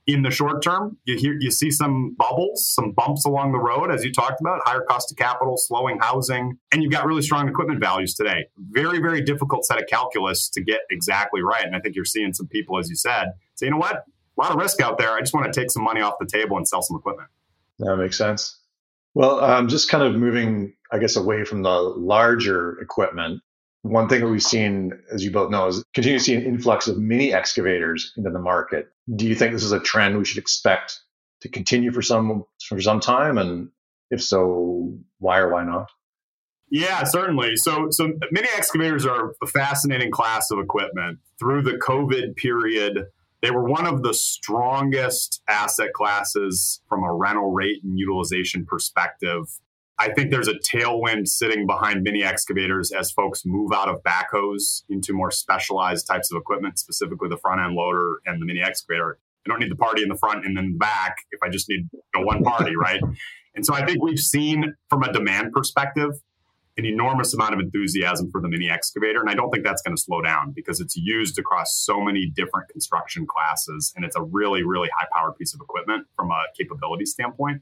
In 0.07 0.23
the 0.23 0.31
short 0.31 0.63
term, 0.63 0.97
you 1.05 1.15
hear 1.17 1.37
you 1.39 1.51
see 1.51 1.69
some 1.69 2.15
bubbles, 2.17 2.67
some 2.73 2.91
bumps 2.91 3.23
along 3.23 3.51
the 3.51 3.59
road, 3.59 3.91
as 3.91 4.03
you 4.03 4.11
talked 4.11 4.41
about, 4.41 4.59
higher 4.65 4.81
cost 4.81 5.11
of 5.11 5.17
capital, 5.17 5.57
slowing 5.57 5.99
housing, 5.99 6.57
and 6.71 6.81
you've 6.81 6.91
got 6.91 7.05
really 7.05 7.21
strong 7.21 7.47
equipment 7.47 7.79
values 7.79 8.15
today. 8.15 8.47
Very, 8.71 8.99
very 8.99 9.21
difficult 9.21 9.63
set 9.63 9.79
of 9.79 9.87
calculus 9.87 10.49
to 10.49 10.61
get 10.61 10.81
exactly 10.89 11.41
right. 11.41 11.63
And 11.63 11.75
I 11.75 11.79
think 11.79 11.95
you're 11.95 12.03
seeing 12.03 12.33
some 12.33 12.47
people, 12.47 12.79
as 12.79 12.89
you 12.89 12.95
said, 12.95 13.27
say, 13.55 13.67
you 13.67 13.71
know 13.71 13.77
what, 13.77 13.95
a 13.95 14.41
lot 14.41 14.51
of 14.51 14.57
risk 14.57 14.81
out 14.81 14.97
there. 14.97 15.11
I 15.11 15.19
just 15.19 15.33
want 15.33 15.51
to 15.51 15.59
take 15.59 15.69
some 15.69 15.83
money 15.83 16.01
off 16.01 16.15
the 16.19 16.25
table 16.25 16.57
and 16.57 16.67
sell 16.67 16.81
some 16.81 16.97
equipment. 16.97 17.29
That 17.79 17.97
makes 17.97 18.17
sense. 18.17 18.57
Well, 19.13 19.39
um, 19.43 19.67
just 19.67 19.89
kind 19.89 20.03
of 20.03 20.15
moving, 20.15 20.73
I 20.91 20.97
guess, 20.97 21.15
away 21.15 21.43
from 21.43 21.63
the 21.63 21.69
larger 21.69 22.79
equipment. 22.79 23.41
One 23.83 24.07
thing 24.07 24.21
that 24.21 24.27
we've 24.27 24.43
seen, 24.43 24.93
as 25.11 25.23
you 25.23 25.31
both 25.31 25.49
know, 25.49 25.67
is 25.67 25.83
continue 25.93 26.19
to 26.19 26.23
see 26.23 26.35
an 26.35 26.43
influx 26.43 26.87
of 26.87 26.97
mini 26.97 27.33
excavators 27.33 28.13
into 28.15 28.29
the 28.29 28.39
market. 28.39 28.91
Do 29.13 29.27
you 29.27 29.35
think 29.35 29.53
this 29.53 29.63
is 29.63 29.71
a 29.71 29.79
trend 29.79 30.17
we 30.17 30.25
should 30.25 30.37
expect 30.37 30.99
to 31.41 31.49
continue 31.49 31.91
for 31.91 32.01
some 32.01 32.45
for 32.65 32.79
some 32.81 32.99
time? 32.99 33.37
And 33.37 33.69
if 34.09 34.23
so, 34.23 34.97
why 35.19 35.39
or 35.39 35.49
why 35.51 35.63
not? 35.63 35.89
Yeah, 36.69 37.03
certainly. 37.03 37.57
So, 37.57 37.87
so 37.91 38.13
mini 38.31 38.47
excavators 38.55 39.05
are 39.05 39.33
a 39.43 39.45
fascinating 39.47 40.09
class 40.09 40.49
of 40.51 40.59
equipment. 40.59 41.19
Through 41.37 41.63
the 41.63 41.73
COVID 41.73 42.37
period, 42.37 43.07
they 43.41 43.51
were 43.51 43.63
one 43.63 43.85
of 43.85 44.03
the 44.03 44.13
strongest 44.13 45.41
asset 45.49 45.91
classes 45.93 46.81
from 46.87 47.03
a 47.03 47.13
rental 47.13 47.51
rate 47.51 47.83
and 47.83 47.99
utilization 47.99 48.65
perspective. 48.65 49.43
I 49.97 50.11
think 50.13 50.31
there's 50.31 50.47
a 50.47 50.55
tailwind 50.73 51.27
sitting 51.27 51.67
behind 51.67 52.01
mini 52.01 52.23
excavators 52.23 52.91
as 52.91 53.11
folks 53.11 53.43
move 53.45 53.71
out 53.73 53.87
of 53.87 54.01
backhoes 54.03 54.83
into 54.89 55.13
more 55.13 55.31
specialized 55.31 56.07
types 56.07 56.31
of 56.31 56.37
equipment, 56.39 56.79
specifically 56.79 57.29
the 57.29 57.37
front 57.37 57.61
end 57.61 57.75
loader 57.75 58.15
and 58.25 58.41
the 58.41 58.45
mini 58.45 58.61
excavator. 58.61 59.19
I 59.45 59.49
don't 59.49 59.59
need 59.59 59.71
the 59.71 59.75
party 59.75 60.01
in 60.01 60.09
the 60.09 60.17
front 60.17 60.45
and 60.45 60.55
then 60.57 60.73
the 60.73 60.77
back 60.77 61.17
if 61.31 61.39
I 61.43 61.49
just 61.49 61.69
need 61.69 61.89
you 61.91 62.01
know, 62.15 62.25
one 62.25 62.43
party, 62.43 62.75
right? 62.75 63.01
And 63.55 63.65
so 63.65 63.73
I 63.73 63.85
think 63.85 64.01
we've 64.01 64.19
seen 64.19 64.75
from 64.89 65.03
a 65.03 65.11
demand 65.11 65.51
perspective 65.51 66.11
an 66.77 66.85
enormous 66.85 67.33
amount 67.33 67.53
of 67.53 67.59
enthusiasm 67.59 68.31
for 68.31 68.41
the 68.41 68.47
mini 68.47 68.69
excavator. 68.69 69.19
And 69.19 69.29
I 69.29 69.33
don't 69.33 69.51
think 69.51 69.63
that's 69.65 69.81
going 69.81 69.95
to 69.95 70.01
slow 70.01 70.21
down 70.21 70.53
because 70.55 70.79
it's 70.79 70.95
used 70.95 71.37
across 71.37 71.77
so 71.77 72.01
many 72.01 72.31
different 72.33 72.69
construction 72.69 73.27
classes. 73.27 73.93
And 73.95 74.05
it's 74.05 74.15
a 74.15 74.21
really, 74.21 74.63
really 74.63 74.89
high 74.97 75.07
powered 75.13 75.35
piece 75.35 75.53
of 75.53 75.59
equipment 75.61 76.07
from 76.15 76.31
a 76.31 76.43
capability 76.57 77.05
standpoint. 77.05 77.61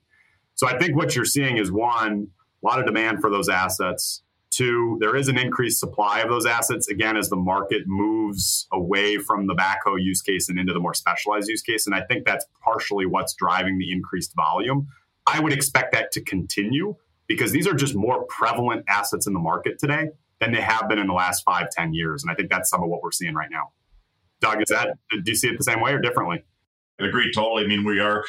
So 0.59 0.67
I 0.67 0.77
think 0.77 0.97
what 0.97 1.15
you're 1.15 1.23
seeing 1.23 1.55
is 1.55 1.71
one, 1.71 2.27
a 2.61 2.67
lot 2.67 2.79
of 2.79 2.85
demand 2.85 3.21
for 3.21 3.29
those 3.29 3.47
assets. 3.47 4.23
Two, 4.49 4.97
there 4.99 5.15
is 5.15 5.29
an 5.29 5.37
increased 5.37 5.79
supply 5.79 6.19
of 6.19 6.27
those 6.27 6.45
assets, 6.45 6.89
again, 6.89 7.15
as 7.15 7.29
the 7.29 7.37
market 7.37 7.83
moves 7.85 8.67
away 8.73 9.19
from 9.19 9.47
the 9.47 9.55
backhoe 9.55 9.95
use 9.97 10.21
case 10.21 10.49
and 10.49 10.59
into 10.59 10.73
the 10.73 10.81
more 10.81 10.93
specialized 10.93 11.47
use 11.47 11.61
case. 11.61 11.85
And 11.85 11.95
I 11.95 12.01
think 12.01 12.25
that's 12.25 12.45
partially 12.61 13.05
what's 13.05 13.33
driving 13.35 13.77
the 13.77 13.89
increased 13.89 14.35
volume. 14.35 14.89
I 15.25 15.39
would 15.39 15.53
expect 15.53 15.93
that 15.93 16.11
to 16.11 16.21
continue 16.21 16.97
because 17.27 17.53
these 17.53 17.65
are 17.65 17.73
just 17.73 17.95
more 17.95 18.25
prevalent 18.25 18.83
assets 18.89 19.27
in 19.27 19.33
the 19.33 19.39
market 19.39 19.79
today 19.79 20.09
than 20.41 20.51
they 20.51 20.59
have 20.59 20.89
been 20.89 20.99
in 20.99 21.07
the 21.07 21.13
last 21.13 21.45
five, 21.45 21.69
ten 21.69 21.93
years. 21.93 22.21
And 22.21 22.31
I 22.31 22.35
think 22.35 22.49
that's 22.49 22.69
some 22.69 22.83
of 22.83 22.89
what 22.89 23.01
we're 23.01 23.11
seeing 23.11 23.33
right 23.33 23.49
now. 23.49 23.71
Doug, 24.41 24.61
is 24.61 24.67
that, 24.67 24.89
do 25.09 25.21
you 25.25 25.35
see 25.35 25.47
it 25.47 25.57
the 25.57 25.63
same 25.63 25.79
way 25.79 25.93
or 25.93 26.01
differently? 26.01 26.43
I 27.00 27.06
agree 27.06 27.32
totally. 27.34 27.63
I 27.63 27.68
mean, 27.68 27.86
we 27.86 28.00
are 28.00 28.24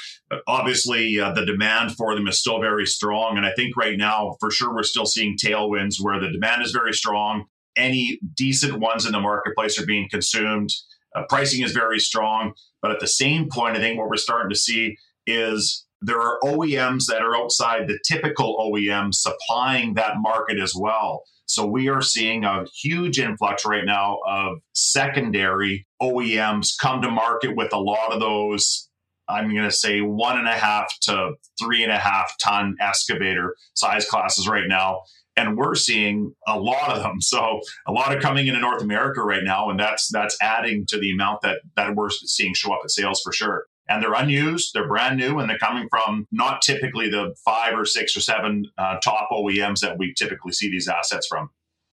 obviously 0.46 1.18
uh, 1.18 1.32
the 1.32 1.44
demand 1.44 1.96
for 1.96 2.14
them 2.14 2.28
is 2.28 2.38
still 2.38 2.60
very 2.60 2.86
strong. 2.86 3.36
And 3.36 3.44
I 3.44 3.52
think 3.52 3.76
right 3.76 3.98
now, 3.98 4.36
for 4.40 4.50
sure, 4.50 4.74
we're 4.74 4.82
still 4.82 5.06
seeing 5.06 5.36
tailwinds 5.36 5.96
where 6.00 6.20
the 6.20 6.30
demand 6.30 6.62
is 6.62 6.70
very 6.70 6.92
strong. 6.92 7.46
Any 7.76 8.20
decent 8.36 8.78
ones 8.78 9.06
in 9.06 9.12
the 9.12 9.20
marketplace 9.20 9.80
are 9.80 9.86
being 9.86 10.08
consumed. 10.08 10.70
Uh, 11.14 11.22
pricing 11.28 11.62
is 11.62 11.72
very 11.72 11.98
strong. 11.98 12.52
But 12.82 12.92
at 12.92 13.00
the 13.00 13.08
same 13.08 13.48
point, 13.50 13.76
I 13.76 13.80
think 13.80 13.98
what 13.98 14.08
we're 14.08 14.16
starting 14.16 14.50
to 14.50 14.56
see 14.56 14.96
is 15.26 15.86
there 16.00 16.20
are 16.20 16.38
OEMs 16.42 17.06
that 17.08 17.22
are 17.22 17.36
outside 17.36 17.86
the 17.86 17.98
typical 18.06 18.56
OEM 18.58 19.12
supplying 19.12 19.94
that 19.94 20.14
market 20.18 20.58
as 20.58 20.74
well. 20.74 21.22
So 21.46 21.66
we 21.66 21.88
are 21.88 22.00
seeing 22.00 22.44
a 22.44 22.64
huge 22.80 23.18
influx 23.18 23.66
right 23.66 23.84
now 23.84 24.18
of 24.26 24.58
secondary 24.72 25.86
OEMs 26.02 26.78
come 26.80 27.02
to 27.02 27.10
market 27.10 27.56
with 27.56 27.72
a 27.72 27.78
lot 27.78 28.12
of 28.12 28.20
those. 28.20 28.88
I'm 29.28 29.50
going 29.50 29.64
to 29.64 29.72
say 29.72 30.00
one 30.00 30.38
and 30.38 30.48
a 30.48 30.52
half 30.52 30.92
to 31.02 31.34
three 31.60 31.82
and 31.82 31.92
a 31.92 31.98
half 31.98 32.34
ton 32.42 32.76
excavator 32.80 33.54
size 33.74 34.06
classes 34.06 34.48
right 34.48 34.66
now. 34.66 35.02
And 35.36 35.56
we're 35.56 35.76
seeing 35.76 36.34
a 36.46 36.58
lot 36.58 36.90
of 36.90 37.02
them. 37.02 37.20
So 37.20 37.60
a 37.86 37.92
lot 37.92 38.14
of 38.14 38.20
coming 38.20 38.48
into 38.48 38.60
North 38.60 38.82
America 38.82 39.22
right 39.22 39.44
now. 39.44 39.70
And 39.70 39.78
that's 39.78 40.08
that's 40.12 40.36
adding 40.42 40.84
to 40.88 40.98
the 40.98 41.12
amount 41.12 41.42
that 41.42 41.60
that 41.76 41.94
we're 41.94 42.10
seeing 42.10 42.54
show 42.54 42.72
up 42.72 42.80
at 42.84 42.90
sales 42.90 43.20
for 43.22 43.32
sure 43.32 43.66
and 43.90 44.00
they're 44.00 44.14
unused, 44.14 44.70
they're 44.72 44.86
brand 44.86 45.18
new, 45.18 45.40
and 45.40 45.50
they're 45.50 45.58
coming 45.58 45.88
from 45.90 46.26
not 46.30 46.62
typically 46.62 47.10
the 47.10 47.34
five 47.44 47.76
or 47.76 47.84
six 47.84 48.16
or 48.16 48.20
seven 48.20 48.66
uh, 48.78 48.98
top 49.00 49.28
OEMs 49.32 49.80
that 49.80 49.98
we 49.98 50.14
typically 50.14 50.52
see 50.52 50.70
these 50.70 50.86
assets 50.86 51.26
from. 51.26 51.50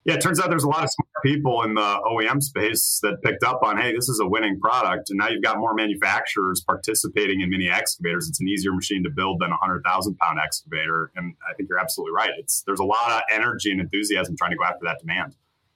Yeah, 0.03 0.15
it 0.15 0.21
turns 0.21 0.39
out 0.39 0.49
there's 0.49 0.63
a 0.63 0.69
lot 0.69 0.83
of 0.83 0.89
smart 0.89 1.09
people 1.23 1.61
in 1.61 1.75
the 1.75 1.81
OEM 1.81 2.41
space 2.41 2.99
that 3.03 3.21
picked 3.23 3.43
up 3.43 3.61
on, 3.63 3.77
hey, 3.77 3.93
this 3.93 4.09
is 4.09 4.19
a 4.19 4.27
winning 4.27 4.59
product. 4.59 5.11
And 5.11 5.19
now 5.19 5.29
you've 5.29 5.43
got 5.43 5.59
more 5.59 5.75
manufacturers 5.75 6.63
participating 6.65 7.41
in 7.41 7.51
mini 7.51 7.69
excavators. 7.69 8.27
It's 8.27 8.41
an 8.41 8.47
easier 8.47 8.73
machine 8.73 9.03
to 9.03 9.11
build 9.11 9.41
than 9.41 9.49
a 9.49 9.61
100,000 9.61 10.17
pound 10.17 10.39
excavator. 10.43 11.11
And 11.15 11.35
I 11.47 11.53
think 11.53 11.69
you're 11.69 11.77
absolutely 11.77 12.13
right. 12.15 12.31
It's 12.39 12.63
There's 12.65 12.79
a 12.79 12.85
lot 12.85 13.11
of 13.11 13.21
energy 13.31 13.71
and 13.71 13.79
enthusiasm 13.79 14.35
trying 14.35 14.51
to 14.51 14.57
go 14.57 14.63
after 14.63 14.85
that 14.85 14.97
demand. 14.99 15.35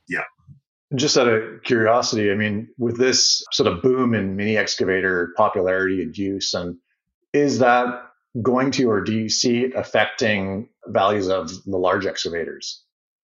Yeah. 0.10 0.24
Just 0.96 1.18
out 1.18 1.28
of 1.28 1.62
curiosity, 1.64 2.32
I 2.32 2.36
mean, 2.36 2.70
with 2.80 2.98
this 2.98 3.44
sort 3.52 3.72
of 3.72 3.84
boom 3.84 4.16
in 4.16 4.36
mini 4.36 4.58
excavator 4.58 5.34
popularity 5.38 6.02
and 6.02 6.18
use, 6.18 6.54
and 6.56 6.78
is 7.32 7.60
that 7.60 8.02
going 8.42 8.72
to, 8.72 8.90
or 8.90 9.02
do 9.02 9.14
you 9.14 9.30
see 9.30 9.66
it 9.66 9.76
affecting 9.76 10.70
values 10.88 11.28
of 11.28 11.52
the 11.66 11.78
large 11.78 12.08
excavators? 12.08 12.82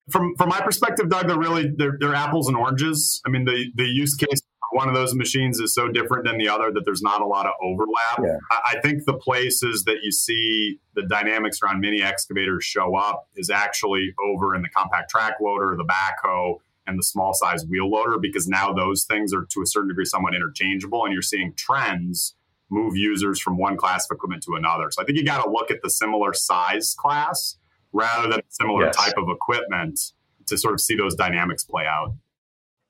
From 0.09 0.35
from 0.35 0.49
my 0.49 0.59
perspective, 0.61 1.09
Doug, 1.09 1.27
they're 1.27 1.37
really 1.37 1.71
they're, 1.75 1.97
they're 1.99 2.15
apples 2.15 2.47
and 2.47 2.57
oranges. 2.57 3.21
I 3.25 3.29
mean, 3.29 3.45
the 3.45 3.71
the 3.75 3.85
use 3.85 4.15
case 4.15 4.41
one 4.71 4.87
of 4.87 4.95
those 4.95 5.13
machines 5.13 5.59
is 5.59 5.73
so 5.73 5.89
different 5.89 6.25
than 6.25 6.37
the 6.37 6.47
other 6.47 6.71
that 6.71 6.85
there's 6.85 7.01
not 7.01 7.21
a 7.21 7.25
lot 7.25 7.45
of 7.45 7.53
overlap. 7.61 8.19
Yeah. 8.23 8.37
I, 8.49 8.75
I 8.77 8.81
think 8.81 9.05
the 9.05 9.13
places 9.13 9.83
that 9.83 9.97
you 10.01 10.11
see 10.11 10.79
the 10.95 11.03
dynamics 11.03 11.59
around 11.61 11.81
mini 11.81 12.01
excavators 12.01 12.63
show 12.63 12.95
up 12.95 13.27
is 13.35 13.49
actually 13.49 14.13
over 14.23 14.55
in 14.55 14.61
the 14.61 14.69
compact 14.69 15.09
track 15.09 15.35
loader, 15.41 15.75
the 15.77 15.85
backhoe, 15.85 16.59
and 16.87 16.97
the 16.97 17.03
small 17.03 17.33
size 17.33 17.65
wheel 17.65 17.89
loader 17.89 18.17
because 18.17 18.47
now 18.47 18.73
those 18.73 19.03
things 19.03 19.33
are 19.33 19.45
to 19.49 19.61
a 19.61 19.65
certain 19.65 19.89
degree 19.89 20.05
somewhat 20.05 20.33
interchangeable 20.33 21.03
and 21.03 21.13
you're 21.13 21.21
seeing 21.21 21.53
trends 21.55 22.35
move 22.69 22.95
users 22.95 23.39
from 23.39 23.57
one 23.57 23.75
class 23.75 24.07
of 24.09 24.15
equipment 24.15 24.41
to 24.43 24.55
another. 24.55 24.89
So 24.91 25.01
I 25.01 25.05
think 25.05 25.17
you 25.17 25.25
got 25.25 25.43
to 25.43 25.49
look 25.49 25.69
at 25.69 25.81
the 25.83 25.89
similar 25.89 26.33
size 26.33 26.95
class 26.97 27.57
rather 27.93 28.29
than 28.29 28.41
similar 28.49 28.85
yes. 28.85 28.95
type 28.95 29.13
of 29.17 29.29
equipment 29.29 29.99
to 30.47 30.57
sort 30.57 30.73
of 30.73 30.81
see 30.81 30.95
those 30.95 31.15
dynamics 31.15 31.63
play 31.63 31.85
out. 31.85 32.13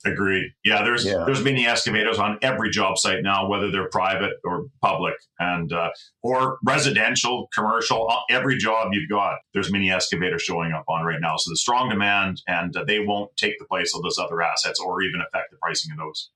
Agreed. 0.03 0.51
Yeah, 0.63 0.83
there's 0.83 1.05
yeah. 1.05 1.23
there's 1.25 1.43
mini 1.43 1.67
excavators 1.67 2.17
on 2.17 2.39
every 2.41 2.71
job 2.71 2.97
site 2.97 3.21
now, 3.21 3.47
whether 3.47 3.69
they're 3.69 3.87
private 3.89 4.33
or 4.43 4.65
public, 4.81 5.13
and 5.37 5.71
uh, 5.71 5.89
or 6.23 6.57
residential, 6.65 7.47
commercial. 7.53 8.09
Uh, 8.09 8.17
every 8.31 8.57
job 8.57 8.89
you've 8.93 9.09
got, 9.09 9.35
there's 9.53 9.71
mini 9.71 9.91
excavators 9.91 10.41
showing 10.41 10.71
up 10.71 10.85
on 10.87 11.05
right 11.05 11.21
now. 11.21 11.35
So 11.37 11.51
the 11.51 11.57
strong 11.57 11.89
demand, 11.89 12.41
and 12.47 12.75
uh, 12.75 12.83
they 12.83 12.99
won't 12.99 13.35
take 13.37 13.59
the 13.59 13.65
place 13.65 13.95
of 13.95 14.01
those 14.01 14.17
other 14.17 14.41
assets 14.41 14.79
or 14.79 15.03
even 15.03 15.21
affect 15.21 15.51
the 15.51 15.57
pricing 15.57 15.91
of 15.91 15.99
those. 15.99 16.31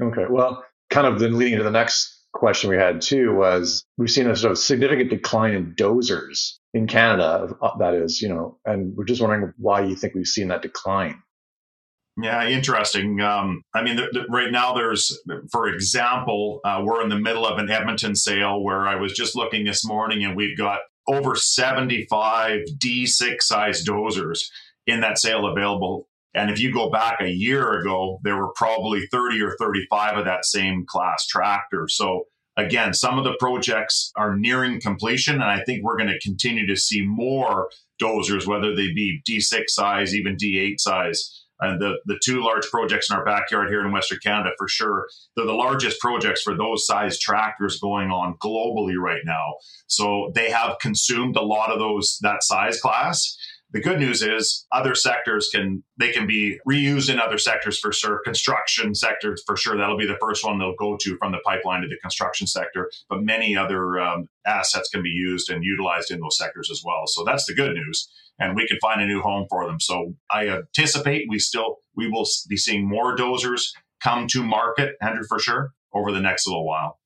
Okay. 0.00 0.24
Well, 0.30 0.64
kind 0.88 1.06
of 1.06 1.20
then 1.20 1.36
leading 1.36 1.58
to 1.58 1.64
the 1.64 1.70
next 1.70 2.21
question 2.32 2.70
we 2.70 2.76
had 2.76 3.00
too 3.00 3.34
was 3.34 3.84
we've 3.98 4.10
seen 4.10 4.28
a 4.28 4.36
sort 4.36 4.52
of 4.52 4.58
significant 4.58 5.10
decline 5.10 5.54
in 5.54 5.74
dozers 5.74 6.54
in 6.74 6.86
Canada. 6.86 7.54
Uh, 7.60 7.76
that 7.78 7.94
is, 7.94 8.20
you 8.20 8.28
know, 8.28 8.58
and 8.64 8.96
we're 8.96 9.04
just 9.04 9.20
wondering 9.20 9.52
why 9.58 9.82
you 9.82 9.94
think 9.94 10.14
we've 10.14 10.26
seen 10.26 10.48
that 10.48 10.62
decline. 10.62 11.22
Yeah, 12.20 12.46
interesting. 12.46 13.20
Um, 13.20 13.62
I 13.74 13.82
mean, 13.82 13.96
the, 13.96 14.08
the, 14.12 14.26
right 14.28 14.50
now 14.50 14.74
there's, 14.74 15.18
for 15.50 15.68
example, 15.68 16.60
uh, 16.64 16.82
we're 16.84 17.02
in 17.02 17.08
the 17.08 17.18
middle 17.18 17.46
of 17.46 17.58
an 17.58 17.70
Edmonton 17.70 18.14
sale 18.14 18.62
where 18.62 18.86
I 18.86 18.96
was 18.96 19.14
just 19.14 19.34
looking 19.34 19.64
this 19.64 19.84
morning, 19.84 20.22
and 20.22 20.36
we've 20.36 20.56
got 20.56 20.80
over 21.08 21.34
75 21.34 22.60
D6 22.78 23.40
size 23.40 23.84
dozers 23.84 24.40
in 24.86 25.00
that 25.00 25.18
sale 25.18 25.46
available. 25.46 26.08
And 26.34 26.50
if 26.50 26.58
you 26.58 26.72
go 26.72 26.90
back 26.90 27.20
a 27.20 27.28
year 27.28 27.80
ago, 27.80 28.18
there 28.22 28.36
were 28.36 28.52
probably 28.54 29.06
30 29.10 29.42
or 29.42 29.56
35 29.58 30.18
of 30.18 30.24
that 30.24 30.44
same 30.44 30.84
class 30.86 31.26
tractor. 31.26 31.86
So 31.88 32.24
again, 32.56 32.94
some 32.94 33.18
of 33.18 33.24
the 33.24 33.36
projects 33.38 34.12
are 34.16 34.36
nearing 34.36 34.80
completion, 34.80 35.34
and 35.34 35.44
I 35.44 35.62
think 35.64 35.82
we're 35.82 35.98
going 35.98 36.08
to 36.08 36.18
continue 36.20 36.66
to 36.66 36.76
see 36.76 37.02
more 37.02 37.68
dozers, 38.00 38.46
whether 38.46 38.74
they 38.74 38.92
be 38.92 39.20
D6 39.28 39.68
size, 39.68 40.14
even 40.14 40.36
D8 40.36 40.80
size 40.80 41.42
and 41.62 41.80
the, 41.80 41.94
the 42.06 42.18
two 42.22 42.42
large 42.42 42.68
projects 42.70 43.08
in 43.08 43.16
our 43.16 43.24
backyard 43.24 43.68
here 43.68 43.86
in 43.86 43.92
Western 43.92 44.18
Canada, 44.18 44.50
for 44.58 44.66
sure, 44.66 45.06
they're 45.36 45.46
the 45.46 45.52
largest 45.52 46.00
projects 46.00 46.42
for 46.42 46.56
those 46.56 46.84
size 46.84 47.18
tractors 47.20 47.78
going 47.78 48.10
on 48.10 48.34
globally 48.42 48.96
right 48.98 49.22
now. 49.24 49.54
So 49.86 50.32
they 50.34 50.50
have 50.50 50.78
consumed 50.80 51.36
a 51.36 51.42
lot 51.42 51.70
of 51.70 51.78
those 51.78 52.18
that 52.22 52.42
size 52.42 52.80
class. 52.80 53.36
The 53.72 53.80
good 53.80 53.98
news 53.98 54.22
is 54.22 54.66
other 54.70 54.94
sectors 54.94 55.48
can 55.52 55.82
they 55.98 56.12
can 56.12 56.26
be 56.26 56.58
reused 56.68 57.10
in 57.10 57.18
other 57.18 57.38
sectors 57.38 57.78
for 57.78 57.92
sure. 57.92 58.20
Construction 58.24 58.94
sectors 58.94 59.42
for 59.46 59.56
sure 59.56 59.76
that'll 59.76 59.98
be 59.98 60.06
the 60.06 60.18
first 60.20 60.44
one 60.44 60.58
they'll 60.58 60.76
go 60.78 60.96
to 61.00 61.16
from 61.18 61.32
the 61.32 61.40
pipeline 61.44 61.82
to 61.82 61.88
the 61.88 61.98
construction 62.02 62.46
sector. 62.46 62.90
But 63.08 63.22
many 63.22 63.56
other 63.56 63.98
um, 63.98 64.28
assets 64.46 64.88
can 64.90 65.02
be 65.02 65.10
used 65.10 65.50
and 65.50 65.64
utilized 65.64 66.10
in 66.10 66.20
those 66.20 66.36
sectors 66.36 66.70
as 66.70 66.82
well. 66.84 67.04
So 67.06 67.24
that's 67.24 67.46
the 67.46 67.54
good 67.54 67.74
news 67.74 68.08
and 68.38 68.56
we 68.56 68.66
can 68.66 68.78
find 68.80 69.00
a 69.00 69.06
new 69.06 69.20
home 69.20 69.46
for 69.48 69.66
them. 69.66 69.80
So 69.80 70.14
I 70.30 70.48
anticipate 70.48 71.26
we 71.28 71.38
still 71.38 71.76
we 71.96 72.08
will 72.08 72.26
be 72.48 72.56
seeing 72.56 72.88
more 72.88 73.16
dozers 73.16 73.68
come 74.02 74.26
to 74.28 74.42
market, 74.42 74.96
Andrew, 75.00 75.24
for 75.28 75.38
sure, 75.38 75.70
over 75.94 76.12
the 76.12 76.20
next 76.20 76.46
little 76.46 76.66
while. 76.66 76.98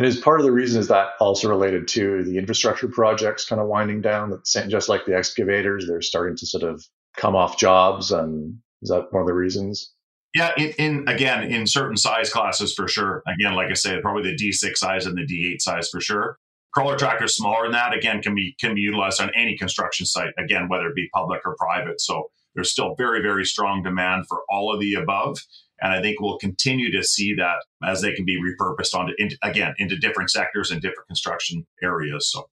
And 0.00 0.06
is 0.06 0.16
part 0.16 0.40
of 0.40 0.46
the 0.46 0.52
reason 0.52 0.80
is 0.80 0.88
that 0.88 1.10
also 1.20 1.46
related 1.46 1.86
to 1.88 2.24
the 2.24 2.38
infrastructure 2.38 2.88
projects 2.88 3.44
kind 3.44 3.60
of 3.60 3.68
winding 3.68 4.00
down? 4.00 4.30
That 4.30 4.66
just 4.70 4.88
like 4.88 5.04
the 5.04 5.14
excavators, 5.14 5.86
they're 5.86 6.00
starting 6.00 6.38
to 6.38 6.46
sort 6.46 6.62
of 6.62 6.82
come 7.18 7.36
off 7.36 7.58
jobs, 7.58 8.10
and 8.10 8.56
is 8.80 8.88
that 8.88 9.12
one 9.12 9.20
of 9.20 9.26
the 9.26 9.34
reasons? 9.34 9.92
Yeah, 10.34 10.52
in, 10.56 10.70
in, 10.78 11.04
again 11.06 11.42
in 11.42 11.66
certain 11.66 11.98
size 11.98 12.32
classes 12.32 12.72
for 12.72 12.88
sure. 12.88 13.22
Again, 13.26 13.54
like 13.54 13.68
I 13.68 13.74
said, 13.74 14.00
probably 14.00 14.22
the 14.22 14.36
D6 14.42 14.74
size 14.78 15.04
and 15.04 15.18
the 15.18 15.26
D8 15.26 15.60
size 15.60 15.90
for 15.90 16.00
sure. 16.00 16.38
Crawler 16.72 16.96
tractors 16.96 17.36
smaller 17.36 17.64
than 17.64 17.72
that, 17.72 17.94
again, 17.94 18.22
can 18.22 18.34
be 18.34 18.56
can 18.58 18.74
be 18.74 18.80
utilized 18.80 19.20
on 19.20 19.30
any 19.36 19.54
construction 19.58 20.06
site, 20.06 20.32
again, 20.38 20.70
whether 20.70 20.86
it 20.86 20.94
be 20.94 21.10
public 21.12 21.42
or 21.44 21.56
private. 21.58 22.00
So 22.00 22.30
there's 22.54 22.72
still 22.72 22.94
very, 22.96 23.20
very 23.20 23.44
strong 23.44 23.82
demand 23.82 24.24
for 24.30 24.44
all 24.48 24.72
of 24.72 24.80
the 24.80 24.94
above. 24.94 25.36
And 25.80 25.92
I 25.92 26.00
think 26.02 26.20
we'll 26.20 26.38
continue 26.38 26.90
to 26.92 27.02
see 27.02 27.34
that 27.34 27.64
as 27.82 28.02
they 28.02 28.12
can 28.12 28.24
be 28.24 28.38
repurposed 28.38 28.94
onto, 28.94 29.14
into, 29.18 29.36
again, 29.42 29.74
into 29.78 29.96
different 29.96 30.30
sectors 30.30 30.70
and 30.70 30.80
different 30.80 31.08
construction 31.08 31.66
areas. 31.82 32.30
So 32.30 32.48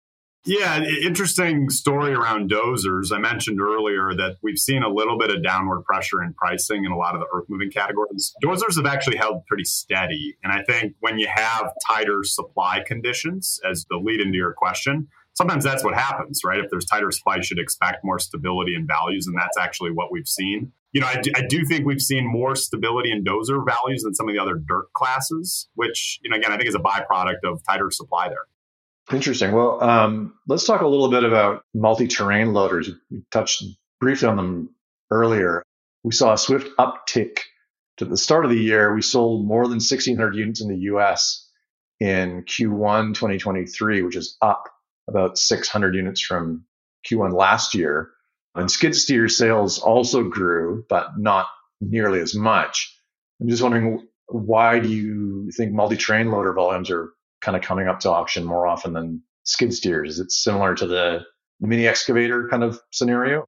yeah, 0.47 0.83
interesting 0.83 1.71
story 1.71 2.13
around 2.13 2.51
dozers. 2.51 3.11
I 3.13 3.19
mentioned 3.19 3.63
earlier 3.63 4.15
that 4.15 4.37
we've 4.43 4.59
seen 4.59 4.83
a 4.83 4.91
little 4.91 5.17
bit 5.17 5.31
of 5.31 5.43
downward 5.43 5.85
pressure 5.85 6.23
in 6.23 6.35
pricing 6.35 6.85
in 6.85 6.93
a 6.93 6.99
lot 6.99 7.15
of 7.15 7.21
the 7.21 7.27
earth 7.33 7.47
moving 7.49 7.71
categories. 7.71 8.35
Dozers 8.45 8.77
have 8.77 8.85
actually 8.85 9.17
held 9.17 9.47
pretty 9.47 9.65
steady. 9.65 10.37
And 10.45 10.53
I 10.53 10.63
think 10.63 10.97
when 11.01 11.19
you 11.19 11.29
have 11.35 11.73
tighter 11.89 12.25
supply 12.25 12.83
conditions, 12.87 13.59
as 13.69 13.87
the 13.89 13.97
lead 13.97 14.21
into 14.21 14.37
your 14.37 14.53
question, 14.53 15.09
sometimes 15.33 15.65
that's 15.65 15.83
what 15.83 15.95
happens, 15.95 16.43
right? 16.45 16.59
If 16.59 16.71
there's 16.71 16.85
tighter 16.85 17.11
supply, 17.11 17.37
you 17.37 17.43
should 17.43 17.59
expect 17.59 18.05
more 18.05 18.19
stability 18.19 18.75
in 18.75 18.87
values. 18.87 19.27
And 19.27 19.35
that's 19.35 19.57
actually 19.57 19.93
what 19.93 20.13
we've 20.13 20.29
seen. 20.29 20.73
You 20.95 21.03
know, 21.03 21.07
I 21.09 21.21
do, 21.21 21.31
I 21.37 21.43
do 21.47 21.67
think 21.67 21.85
we've 21.85 22.01
seen 22.01 22.27
more 22.27 22.57
stability 22.57 23.13
in 23.13 23.23
dozer 23.25 23.63
values 23.67 24.03
than 24.03 24.15
some 24.15 24.29
of 24.29 24.35
the 24.35 24.41
other 24.41 24.55
dirt 24.55 24.87
classes, 24.95 25.69
which, 25.75 26.19
you 26.23 26.31
know, 26.31 26.37
again, 26.37 26.53
I 26.53 26.57
think 26.57 26.69
is 26.69 26.75
a 26.75 26.79
byproduct 26.79 27.45
of 27.45 27.61
tighter 27.69 27.91
supply 27.91 28.29
there. 28.29 28.47
Interesting. 29.13 29.53
Well, 29.53 29.83
um, 29.85 30.35
let's 30.49 30.65
talk 30.65 30.81
a 30.81 30.87
little 30.87 31.11
bit 31.11 31.25
about 31.25 31.63
multi-terrain 31.75 32.55
loaders. 32.55 32.89
We 33.11 33.23
touched 33.31 33.63
briefly 34.01 34.29
on 34.29 34.37
them 34.37 34.75
earlier, 35.11 35.63
we 36.05 36.13
saw 36.13 36.35
a 36.35 36.39
swift 36.39 36.69
uptick 36.79 37.39
to 37.97 38.05
the 38.05 38.17
start 38.17 38.45
of 38.45 38.51
the 38.51 38.59
year. 38.59 38.95
We 38.95 39.03
sold 39.03 39.47
more 39.47 39.65
than 39.65 39.77
1,600 39.77 40.37
units 40.37 40.61
in 40.61 40.69
the 40.69 40.79
US 40.93 41.49
in 41.99 42.45
Q1 42.45 43.15
2023, 43.15 44.03
which 44.03 44.17
is 44.17 44.37
up 44.43 44.65
about 45.09 45.39
600 45.39 45.95
units 45.95 46.21
from 46.21 46.67
Q1 47.11 47.33
last 47.33 47.75
year. 47.75 48.11
And 48.55 48.71
skid 48.71 48.95
steer 48.95 49.29
sales 49.29 49.79
also 49.79 50.23
grew, 50.25 50.85
but 50.89 51.19
not 51.19 51.47
nearly 51.81 52.21
as 52.21 52.35
much. 52.35 52.97
I'm 53.41 53.49
just 53.49 53.63
wondering 53.63 54.07
why 54.29 54.79
do 54.79 54.89
you 54.89 55.51
think 55.57 55.73
multi-terrain 55.73 56.31
loader 56.31 56.55
volumes 56.55 56.91
are 56.91 57.11
kind 57.41 57.57
of 57.57 57.63
coming 57.63 57.89
up 57.89 58.01
to 58.01 58.11
auction 58.11 58.45
more 58.45 58.67
often 58.67 58.93
than 58.93 59.23
skid 59.45 59.75
steers? 59.75 60.13
Is 60.13 60.21
it 60.21 60.33
similar 60.33 60.75
to 60.77 60.87
the 60.87 61.25
mini 61.61 61.87
excavator 61.87 62.49
kind 62.49 62.63
of 62.63 62.81
scenario? 62.91 63.45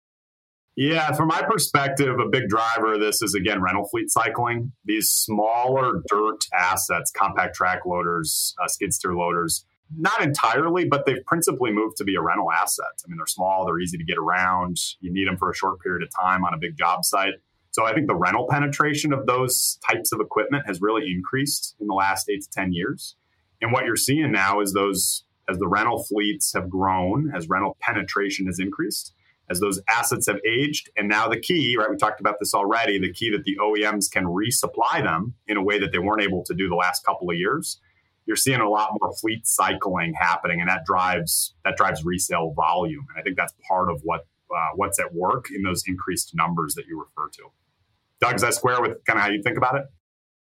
Yeah, 0.76 1.12
from 1.12 1.28
my 1.28 1.42
perspective, 1.42 2.18
a 2.18 2.28
big 2.30 2.48
driver 2.48 2.94
of 2.94 3.00
this 3.00 3.20
is 3.22 3.34
again 3.34 3.60
rental 3.60 3.88
fleet 3.88 4.10
cycling. 4.10 4.72
These 4.84 5.10
smaller 5.10 6.02
dirt 6.08 6.38
assets, 6.54 7.10
compact 7.10 7.56
track 7.56 7.84
loaders, 7.84 8.54
uh, 8.62 8.68
skid 8.68 8.94
steer 8.94 9.14
loaders, 9.14 9.66
not 9.96 10.22
entirely, 10.22 10.84
but 10.84 11.04
they've 11.06 11.24
principally 11.26 11.72
moved 11.72 11.96
to 11.96 12.04
be 12.04 12.14
a 12.14 12.20
rental 12.20 12.50
asset. 12.50 12.84
I 13.04 13.08
mean, 13.08 13.16
they're 13.16 13.26
small, 13.26 13.64
they're 13.64 13.80
easy 13.80 13.98
to 13.98 14.04
get 14.04 14.18
around. 14.18 14.78
You 15.00 15.12
need 15.12 15.26
them 15.26 15.36
for 15.36 15.50
a 15.50 15.54
short 15.54 15.80
period 15.80 16.02
of 16.02 16.10
time 16.14 16.44
on 16.44 16.54
a 16.54 16.58
big 16.58 16.76
job 16.76 17.04
site. 17.04 17.34
So 17.72 17.84
I 17.84 17.94
think 17.94 18.08
the 18.08 18.16
rental 18.16 18.46
penetration 18.48 19.12
of 19.12 19.26
those 19.26 19.78
types 19.88 20.12
of 20.12 20.20
equipment 20.20 20.66
has 20.66 20.80
really 20.80 21.10
increased 21.10 21.76
in 21.80 21.86
the 21.86 21.94
last 21.94 22.28
eight 22.28 22.42
to 22.42 22.50
10 22.50 22.72
years. 22.72 23.16
And 23.60 23.72
what 23.72 23.84
you're 23.84 23.96
seeing 23.96 24.32
now 24.32 24.60
is 24.60 24.72
those, 24.72 25.24
as 25.48 25.58
the 25.58 25.68
rental 25.68 26.02
fleets 26.02 26.52
have 26.54 26.68
grown, 26.68 27.32
as 27.34 27.48
rental 27.48 27.76
penetration 27.80 28.46
has 28.46 28.58
increased, 28.58 29.12
as 29.48 29.60
those 29.60 29.80
assets 29.88 30.26
have 30.26 30.38
aged, 30.46 30.90
and 30.96 31.08
now 31.08 31.28
the 31.28 31.38
key, 31.38 31.76
right? 31.76 31.90
We 31.90 31.96
talked 31.96 32.20
about 32.20 32.36
this 32.38 32.54
already 32.54 32.98
the 32.98 33.12
key 33.12 33.30
that 33.30 33.44
the 33.44 33.56
OEMs 33.60 34.10
can 34.10 34.24
resupply 34.24 35.02
them 35.02 35.34
in 35.48 35.56
a 35.56 35.62
way 35.62 35.78
that 35.78 35.92
they 35.92 35.98
weren't 35.98 36.22
able 36.22 36.44
to 36.44 36.54
do 36.54 36.68
the 36.68 36.76
last 36.76 37.04
couple 37.04 37.30
of 37.30 37.36
years. 37.36 37.80
You're 38.26 38.36
seeing 38.36 38.60
a 38.60 38.68
lot 38.68 38.90
more 39.00 39.12
fleet 39.14 39.46
cycling 39.46 40.14
happening, 40.14 40.60
and 40.60 40.68
that 40.68 40.84
drives 40.84 41.54
that 41.64 41.76
drives 41.76 42.04
resale 42.04 42.52
volume. 42.54 43.06
And 43.10 43.18
I 43.18 43.22
think 43.22 43.36
that's 43.36 43.54
part 43.68 43.90
of 43.90 44.00
what 44.04 44.26
uh, 44.54 44.68
what's 44.76 44.98
at 44.98 45.14
work 45.14 45.46
in 45.54 45.62
those 45.62 45.82
increased 45.86 46.34
numbers 46.34 46.74
that 46.74 46.86
you 46.86 46.98
refer 46.98 47.28
to. 47.30 47.44
Doug, 48.20 48.36
is 48.36 48.42
that 48.42 48.54
square 48.54 48.80
with 48.80 49.04
kind 49.04 49.18
of 49.18 49.24
how 49.24 49.30
you 49.30 49.42
think 49.42 49.56
about 49.56 49.76
it? 49.76 49.84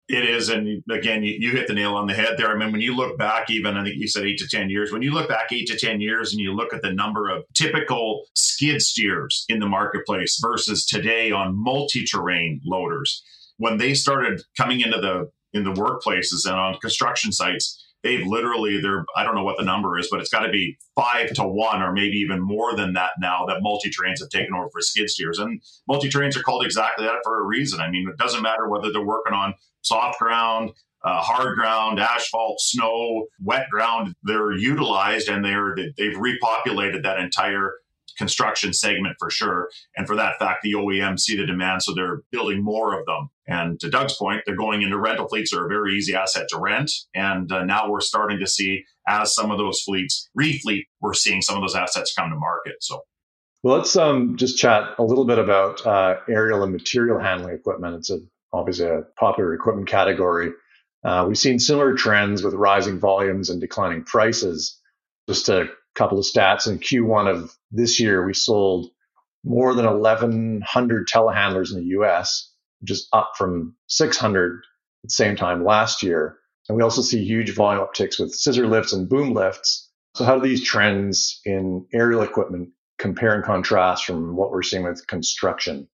It 0.07 0.27
is, 0.27 0.49
and 0.49 0.81
again, 0.89 1.23
you, 1.23 1.35
you, 1.37 1.51
hit 1.51 1.67
the 1.67 1.75
nail 1.75 1.93
on 1.93 2.07
the 2.07 2.15
head 2.15 2.33
there. 2.35 2.49
I 2.49 2.57
mean, 2.57 2.71
when 2.71 2.81
you 2.81 2.95
look 2.95 3.19
back, 3.19 3.51
even 3.51 3.77
I 3.77 3.83
think 3.83 3.97
you 3.97 4.07
said 4.07 4.25
eight 4.25 4.39
to 4.39 4.47
ten 4.47 4.71
years. 4.71 4.91
When 4.91 5.03
you 5.03 5.11
look 5.11 5.29
back 5.29 5.51
eight 5.51 5.67
to 5.67 5.77
ten 5.77 6.01
years, 6.01 6.31
and 6.33 6.41
you 6.41 6.55
look 6.55 6.73
at 6.73 6.81
the 6.81 6.91
number 6.91 7.29
of 7.29 7.43
typical 7.53 8.25
skid 8.33 8.81
steers 8.81 9.45
in 9.49 9.59
the 9.59 9.67
marketplace 9.67 10.39
versus 10.41 10.83
today 10.87 11.31
on 11.31 11.55
multi-terrain 11.55 12.59
loaders, 12.65 13.23
when 13.57 13.77
they 13.77 13.93
started 13.93 14.41
coming 14.57 14.81
into 14.81 14.99
the 14.99 15.29
in 15.53 15.63
the 15.63 15.73
workplaces 15.73 16.45
and 16.45 16.55
on 16.55 16.77
construction 16.79 17.31
sites, 17.31 17.85
they've 18.03 18.25
literally 18.25 18.79
they're 18.81 19.05
I 19.15 19.23
don't 19.23 19.35
know 19.35 19.43
what 19.43 19.57
the 19.57 19.63
number 19.63 19.97
is, 19.97 20.07
but 20.09 20.19
it's 20.19 20.29
got 20.29 20.45
to 20.45 20.51
be 20.51 20.77
five 20.95 21.33
to 21.33 21.43
one 21.43 21.81
or 21.81 21.91
maybe 21.91 22.17
even 22.17 22.39
more 22.41 22.75
than 22.75 22.93
that 22.93 23.11
now 23.19 23.45
that 23.47 23.61
multi 23.61 23.89
trains 23.89 24.21
have 24.21 24.29
taken 24.29 24.53
over 24.53 24.69
for 24.71 24.81
skid 24.81 25.09
steers. 25.09 25.39
And 25.39 25.61
multi 25.87 26.09
trains 26.09 26.37
are 26.37 26.43
called 26.43 26.65
exactly 26.65 27.05
that 27.05 27.19
for 27.23 27.41
a 27.41 27.45
reason. 27.45 27.79
I 27.79 27.89
mean, 27.89 28.07
it 28.09 28.17
doesn't 28.17 28.41
matter 28.41 28.67
whether 28.67 28.91
they're 28.91 29.05
working 29.05 29.33
on 29.33 29.53
soft 29.81 30.19
ground, 30.19 30.71
uh, 31.03 31.21
hard 31.21 31.55
ground, 31.55 31.99
asphalt, 31.99 32.59
snow, 32.59 33.27
wet 33.41 33.69
ground. 33.69 34.15
They're 34.23 34.53
utilized 34.53 35.29
and 35.29 35.43
they're 35.43 35.75
they've 35.97 36.17
repopulated 36.17 37.03
that 37.03 37.19
entire 37.19 37.73
construction 38.19 38.73
segment 38.73 39.15
for 39.17 39.31
sure. 39.31 39.69
And 39.97 40.05
for 40.05 40.15
that 40.17 40.37
fact, 40.37 40.59
the 40.61 40.73
OEMs 40.73 41.21
see 41.21 41.35
the 41.35 41.45
demand, 41.45 41.81
so 41.81 41.95
they're 41.95 42.21
building 42.31 42.63
more 42.63 42.99
of 42.99 43.05
them. 43.07 43.29
And 43.47 43.79
to 43.79 43.89
Doug's 43.89 44.15
point, 44.15 44.43
they're 44.45 44.55
going 44.55 44.83
into 44.83 44.99
rental 44.99 45.27
fleets 45.27 45.51
are 45.53 45.65
a 45.65 45.69
very 45.69 45.95
easy 45.95 46.13
asset 46.13 46.47
to 46.49 46.59
rent. 46.59 46.91
And 47.15 47.51
uh, 47.51 47.63
now 47.63 47.89
we're 47.89 48.01
starting 48.01 48.37
to 48.39 48.47
see, 48.47 48.83
as 49.07 49.33
some 49.33 49.49
of 49.49 49.57
those 49.57 49.81
fleets 49.81 50.29
refleet, 50.39 50.83
we're 51.01 51.15
seeing 51.15 51.41
some 51.41 51.55
of 51.55 51.63
those 51.63 51.75
assets 51.75 52.13
come 52.13 52.29
to 52.29 52.35
market. 52.35 52.75
So. 52.81 53.01
Well, 53.63 53.77
let's 53.77 53.95
um, 53.95 54.37
just 54.37 54.57
chat 54.57 54.83
a 54.99 55.03
little 55.03 55.25
bit 55.25 55.39
about 55.39 55.85
uh, 55.85 56.17
aerial 56.29 56.61
and 56.63 56.71
material 56.71 57.19
handling 57.19 57.55
equipment. 57.55 57.95
It's 57.95 58.11
a, 58.11 58.19
obviously 58.53 58.85
a 58.85 59.01
popular 59.17 59.53
equipment 59.53 59.87
category. 59.87 60.51
Uh, 61.03 61.25
we've 61.27 61.37
seen 61.37 61.59
similar 61.59 61.93
trends 61.95 62.43
with 62.43 62.53
rising 62.53 62.99
volumes 62.99 63.49
and 63.49 63.59
declining 63.59 64.03
prices. 64.03 64.77
Just 65.27 65.45
to 65.45 65.69
couple 65.95 66.19
of 66.19 66.25
stats. 66.25 66.67
In 66.67 66.79
Q1 66.79 67.27
of 67.27 67.55
this 67.71 67.99
year, 67.99 68.25
we 68.25 68.33
sold 68.33 68.89
more 69.43 69.73
than 69.73 69.85
1,100 69.85 71.07
telehandlers 71.07 71.71
in 71.71 71.79
the 71.79 71.97
US, 71.99 72.51
which 72.81 72.91
is 72.91 73.07
up 73.13 73.31
from 73.37 73.75
600 73.87 74.53
at 74.53 74.61
the 75.03 75.09
same 75.09 75.35
time 75.35 75.63
last 75.63 76.03
year. 76.03 76.37
And 76.67 76.77
we 76.77 76.83
also 76.83 77.01
see 77.01 77.23
huge 77.23 77.53
volume 77.53 77.83
upticks 77.83 78.19
with 78.19 78.33
scissor 78.33 78.67
lifts 78.67 78.93
and 78.93 79.09
boom 79.09 79.33
lifts. 79.33 79.89
So, 80.15 80.23
how 80.25 80.37
do 80.37 80.47
these 80.47 80.63
trends 80.63 81.41
in 81.45 81.85
aerial 81.93 82.21
equipment 82.21 82.69
compare 82.97 83.33
and 83.33 83.43
contrast 83.43 84.05
from 84.05 84.35
what 84.35 84.51
we're 84.51 84.63
seeing 84.63 84.83
with 84.83 85.05
construction? 85.07 85.87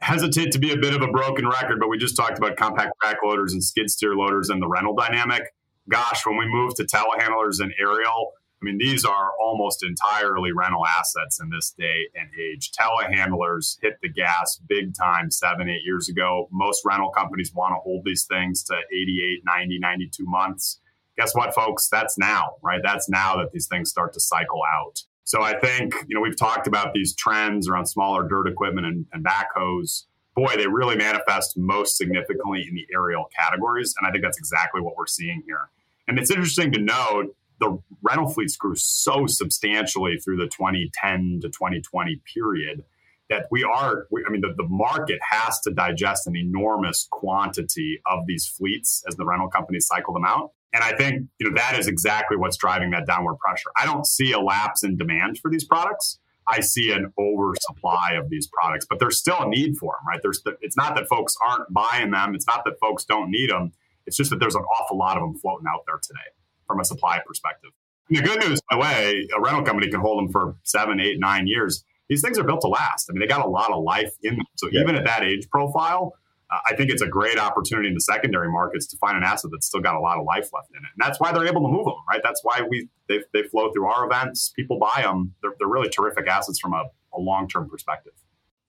Hesitate 0.00 0.52
to 0.52 0.58
be 0.58 0.72
a 0.72 0.76
bit 0.76 0.94
of 0.94 1.02
a 1.02 1.08
broken 1.08 1.48
record, 1.48 1.78
but 1.80 1.88
we 1.88 1.96
just 1.96 2.16
talked 2.16 2.36
about 2.36 2.56
compact 2.56 2.92
track 3.00 3.16
loaders 3.24 3.52
and 3.52 3.64
skid 3.64 3.88
steer 3.88 4.14
loaders 4.14 4.50
and 4.50 4.60
the 4.60 4.68
rental 4.68 4.94
dynamic. 4.94 5.42
Gosh, 5.88 6.26
when 6.26 6.36
we 6.36 6.46
move 6.46 6.74
to 6.74 6.84
telehandlers 6.84 7.60
and 7.60 7.72
aerial, 7.78 8.32
I 8.64 8.70
mean, 8.70 8.78
these 8.78 9.04
are 9.04 9.32
almost 9.38 9.84
entirely 9.84 10.50
rental 10.52 10.86
assets 10.86 11.38
in 11.38 11.50
this 11.50 11.74
day 11.78 12.08
and 12.14 12.30
age. 12.40 12.70
Telehandlers 12.72 13.76
hit 13.82 13.98
the 14.00 14.08
gas 14.08 14.58
big 14.66 14.94
time 14.94 15.30
seven, 15.30 15.68
eight 15.68 15.82
years 15.84 16.08
ago. 16.08 16.48
Most 16.50 16.82
rental 16.82 17.10
companies 17.10 17.52
want 17.52 17.72
to 17.72 17.80
hold 17.80 18.04
these 18.06 18.24
things 18.24 18.62
to 18.64 18.74
88, 18.90 19.42
90, 19.44 19.78
92 19.80 20.24
months. 20.24 20.80
Guess 21.18 21.34
what, 21.34 21.54
folks? 21.54 21.88
That's 21.90 22.16
now, 22.16 22.54
right? 22.62 22.80
That's 22.82 23.06
now 23.10 23.36
that 23.36 23.52
these 23.52 23.66
things 23.66 23.90
start 23.90 24.14
to 24.14 24.20
cycle 24.20 24.62
out. 24.74 25.02
So 25.24 25.42
I 25.42 25.58
think, 25.58 25.94
you 26.08 26.14
know, 26.14 26.22
we've 26.22 26.36
talked 26.36 26.66
about 26.66 26.94
these 26.94 27.14
trends 27.14 27.68
around 27.68 27.84
smaller 27.84 28.26
dirt 28.26 28.46
equipment 28.46 28.86
and, 28.86 29.04
and 29.12 29.22
backhoes. 29.22 30.04
Boy, 30.34 30.54
they 30.56 30.66
really 30.66 30.96
manifest 30.96 31.58
most 31.58 31.98
significantly 31.98 32.66
in 32.66 32.74
the 32.74 32.86
aerial 32.94 33.28
categories. 33.38 33.94
And 33.98 34.08
I 34.08 34.10
think 34.10 34.24
that's 34.24 34.38
exactly 34.38 34.80
what 34.80 34.96
we're 34.96 35.06
seeing 35.06 35.42
here. 35.44 35.68
And 36.08 36.18
it's 36.18 36.30
interesting 36.30 36.72
to 36.72 36.80
note 36.80 37.34
the 37.60 37.78
rental 38.02 38.28
fleets 38.28 38.56
grew 38.56 38.74
so 38.74 39.26
substantially 39.26 40.16
through 40.18 40.36
the 40.36 40.46
2010 40.46 41.40
to 41.42 41.48
2020 41.48 42.20
period 42.32 42.84
that 43.30 43.46
we 43.50 43.64
are, 43.64 44.06
we, 44.10 44.22
I 44.26 44.30
mean, 44.30 44.42
the, 44.42 44.54
the 44.56 44.68
market 44.68 45.18
has 45.28 45.58
to 45.60 45.70
digest 45.70 46.26
an 46.26 46.36
enormous 46.36 47.08
quantity 47.10 48.00
of 48.06 48.26
these 48.26 48.46
fleets 48.46 49.02
as 49.08 49.16
the 49.16 49.24
rental 49.24 49.48
companies 49.48 49.86
cycle 49.86 50.12
them 50.12 50.24
out. 50.26 50.52
And 50.74 50.82
I 50.82 50.94
think, 50.96 51.28
you 51.38 51.48
know, 51.48 51.56
that 51.56 51.78
is 51.78 51.86
exactly 51.86 52.36
what's 52.36 52.56
driving 52.56 52.90
that 52.90 53.06
downward 53.06 53.36
pressure. 53.38 53.70
I 53.78 53.86
don't 53.86 54.06
see 54.06 54.32
a 54.32 54.40
lapse 54.40 54.82
in 54.82 54.96
demand 54.96 55.38
for 55.38 55.50
these 55.50 55.64
products. 55.64 56.18
I 56.46 56.60
see 56.60 56.92
an 56.92 57.10
oversupply 57.18 58.12
of 58.18 58.28
these 58.28 58.46
products, 58.46 58.84
but 58.84 58.98
there's 58.98 59.18
still 59.18 59.40
a 59.40 59.48
need 59.48 59.78
for 59.78 59.94
them, 59.94 60.06
right? 60.06 60.20
There's, 60.20 60.42
the, 60.42 60.58
it's 60.60 60.76
not 60.76 60.94
that 60.96 61.08
folks 61.08 61.34
aren't 61.48 61.72
buying 61.72 62.10
them. 62.10 62.34
It's 62.34 62.46
not 62.46 62.64
that 62.66 62.78
folks 62.80 63.04
don't 63.04 63.30
need 63.30 63.48
them. 63.48 63.72
It's 64.06 64.18
just 64.18 64.28
that 64.30 64.40
there's 64.40 64.56
an 64.56 64.64
awful 64.64 64.98
lot 64.98 65.16
of 65.16 65.22
them 65.22 65.38
floating 65.38 65.66
out 65.66 65.84
there 65.86 65.98
today 66.02 66.33
from 66.66 66.80
a 66.80 66.84
supply 66.84 67.20
perspective. 67.26 67.70
And 68.08 68.18
the 68.18 68.22
good 68.22 68.46
news, 68.46 68.60
by 68.70 68.76
the 68.76 68.82
way, 68.82 69.28
a 69.36 69.40
rental 69.40 69.62
company 69.62 69.90
can 69.90 70.00
hold 70.00 70.18
them 70.18 70.30
for 70.30 70.56
seven, 70.62 71.00
eight, 71.00 71.18
nine 71.18 71.46
years. 71.46 71.84
These 72.08 72.20
things 72.20 72.38
are 72.38 72.44
built 72.44 72.60
to 72.62 72.68
last. 72.68 73.08
I 73.08 73.12
mean, 73.12 73.20
they 73.20 73.26
got 73.26 73.44
a 73.44 73.48
lot 73.48 73.70
of 73.70 73.82
life 73.82 74.12
in 74.22 74.36
them. 74.36 74.46
So 74.56 74.68
yeah. 74.70 74.82
even 74.82 74.94
at 74.94 75.04
that 75.04 75.24
age 75.24 75.48
profile, 75.48 76.12
uh, 76.50 76.58
I 76.66 76.76
think 76.76 76.90
it's 76.90 77.00
a 77.00 77.08
great 77.08 77.38
opportunity 77.38 77.88
in 77.88 77.94
the 77.94 78.00
secondary 78.00 78.50
markets 78.50 78.86
to 78.88 78.98
find 78.98 79.16
an 79.16 79.24
asset 79.24 79.50
that's 79.52 79.66
still 79.66 79.80
got 79.80 79.94
a 79.94 80.00
lot 80.00 80.18
of 80.18 80.24
life 80.24 80.50
left 80.52 80.70
in 80.70 80.76
it. 80.76 80.90
And 80.94 81.00
that's 81.00 81.18
why 81.18 81.32
they're 81.32 81.46
able 81.46 81.62
to 81.62 81.68
move 81.68 81.86
them, 81.86 81.94
right? 82.10 82.20
That's 82.22 82.40
why 82.42 82.60
we 82.68 82.88
they, 83.08 83.20
they 83.32 83.44
flow 83.44 83.72
through 83.72 83.86
our 83.86 84.04
events. 84.04 84.50
People 84.50 84.78
buy 84.78 85.02
them. 85.02 85.34
They're, 85.40 85.54
they're 85.58 85.68
really 85.68 85.88
terrific 85.88 86.28
assets 86.28 86.58
from 86.58 86.74
a, 86.74 86.84
a 87.14 87.20
long 87.20 87.48
term 87.48 87.68
perspective. 87.70 88.12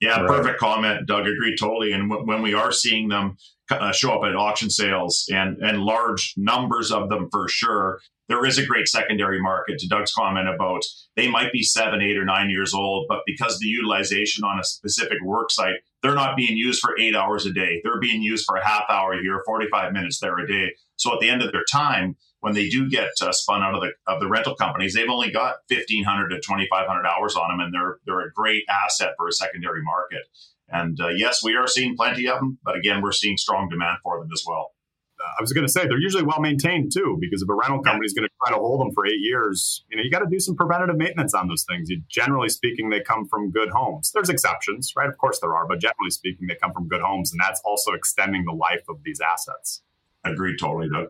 Yeah, 0.00 0.20
right. 0.20 0.28
perfect 0.28 0.58
comment, 0.58 1.06
Doug. 1.06 1.26
Agree 1.26 1.56
totally. 1.56 1.92
And 1.92 2.10
w- 2.10 2.26
when 2.26 2.42
we 2.42 2.54
are 2.54 2.72
seeing 2.72 3.08
them 3.08 3.36
uh, 3.70 3.92
show 3.92 4.12
up 4.12 4.24
at 4.28 4.36
auction 4.36 4.70
sales 4.70 5.24
and 5.32 5.56
and 5.58 5.80
large 5.80 6.34
numbers 6.36 6.92
of 6.92 7.08
them 7.08 7.28
for 7.30 7.48
sure, 7.48 8.00
there 8.28 8.44
is 8.44 8.58
a 8.58 8.66
great 8.66 8.88
secondary 8.88 9.40
market 9.40 9.78
to 9.78 9.88
Doug's 9.88 10.12
comment 10.12 10.48
about 10.48 10.82
they 11.16 11.30
might 11.30 11.52
be 11.52 11.62
seven, 11.62 12.02
eight, 12.02 12.16
or 12.16 12.24
nine 12.24 12.50
years 12.50 12.74
old, 12.74 13.06
but 13.08 13.20
because 13.26 13.58
the 13.58 13.66
utilization 13.66 14.44
on 14.44 14.58
a 14.58 14.64
specific 14.64 15.18
work 15.24 15.50
site, 15.50 15.76
they're 16.02 16.14
not 16.14 16.36
being 16.36 16.56
used 16.56 16.80
for 16.80 16.98
eight 16.98 17.16
hours 17.16 17.46
a 17.46 17.52
day. 17.52 17.80
They're 17.82 18.00
being 18.00 18.22
used 18.22 18.44
for 18.46 18.56
a 18.56 18.66
half 18.66 18.84
hour 18.88 19.20
here, 19.20 19.42
45 19.46 19.92
minutes 19.92 20.20
there 20.20 20.38
a 20.38 20.46
day. 20.46 20.72
So 20.96 21.14
at 21.14 21.20
the 21.20 21.30
end 21.30 21.42
of 21.42 21.52
their 21.52 21.64
time, 21.70 22.16
when 22.46 22.54
they 22.54 22.68
do 22.68 22.88
get 22.88 23.10
uh, 23.20 23.32
spun 23.32 23.62
out 23.62 23.74
of 23.74 23.80
the 23.80 23.90
of 24.06 24.20
the 24.20 24.28
rental 24.28 24.54
companies, 24.54 24.94
they've 24.94 25.10
only 25.10 25.30
got 25.30 25.56
1,500 25.68 26.28
to 26.28 26.36
2,500 26.36 27.06
hours 27.06 27.34
on 27.34 27.50
them, 27.50 27.60
and 27.60 27.74
they're 27.74 27.98
they're 28.06 28.28
a 28.28 28.32
great 28.32 28.64
asset 28.68 29.14
for 29.16 29.26
a 29.26 29.32
secondary 29.32 29.82
market. 29.82 30.22
And 30.68 30.98
uh, 31.00 31.08
yes, 31.08 31.44
we 31.44 31.54
are 31.54 31.68
seeing 31.68 31.96
plenty 31.96 32.26
of 32.26 32.40
them, 32.40 32.58
but 32.64 32.76
again, 32.76 33.02
we're 33.02 33.12
seeing 33.12 33.36
strong 33.36 33.68
demand 33.68 33.98
for 34.02 34.18
them 34.18 34.30
as 34.32 34.44
well 34.46 34.72
I 35.20 35.40
was 35.40 35.52
going 35.52 35.66
to 35.66 35.72
say 35.72 35.86
they're 35.86 35.98
usually 35.98 36.22
well 36.22 36.40
maintained 36.40 36.92
too, 36.92 37.16
because 37.20 37.42
if 37.42 37.48
a 37.48 37.54
rental 37.54 37.82
company 37.82 38.06
is 38.06 38.12
going 38.12 38.28
to 38.28 38.34
try 38.44 38.54
to 38.54 38.60
hold 38.60 38.80
them 38.80 38.92
for 38.92 39.06
eight 39.06 39.20
years, 39.20 39.84
you 39.90 39.96
know, 39.96 40.02
you 40.02 40.10
got 40.10 40.20
to 40.20 40.30
do 40.30 40.38
some 40.38 40.56
preventative 40.56 40.96
maintenance 40.96 41.34
on 41.34 41.48
those 41.48 41.64
things. 41.64 41.88
You, 41.88 42.02
generally 42.08 42.48
speaking, 42.48 42.90
they 42.90 43.00
come 43.00 43.26
from 43.26 43.50
good 43.50 43.70
homes. 43.70 44.10
There's 44.12 44.28
exceptions, 44.28 44.92
right? 44.96 45.08
Of 45.08 45.18
course 45.18 45.38
there 45.40 45.54
are, 45.54 45.66
but 45.66 45.80
generally 45.80 46.10
speaking, 46.10 46.46
they 46.46 46.56
come 46.56 46.72
from 46.72 46.88
good 46.88 47.00
homes, 47.00 47.32
and 47.32 47.40
that's 47.40 47.60
also 47.64 47.92
extending 47.92 48.44
the 48.44 48.52
life 48.52 48.84
of 48.88 49.02
these 49.04 49.20
assets. 49.20 49.82
Agreed, 50.24 50.58
totally, 50.58 50.88
Doug. 50.92 51.08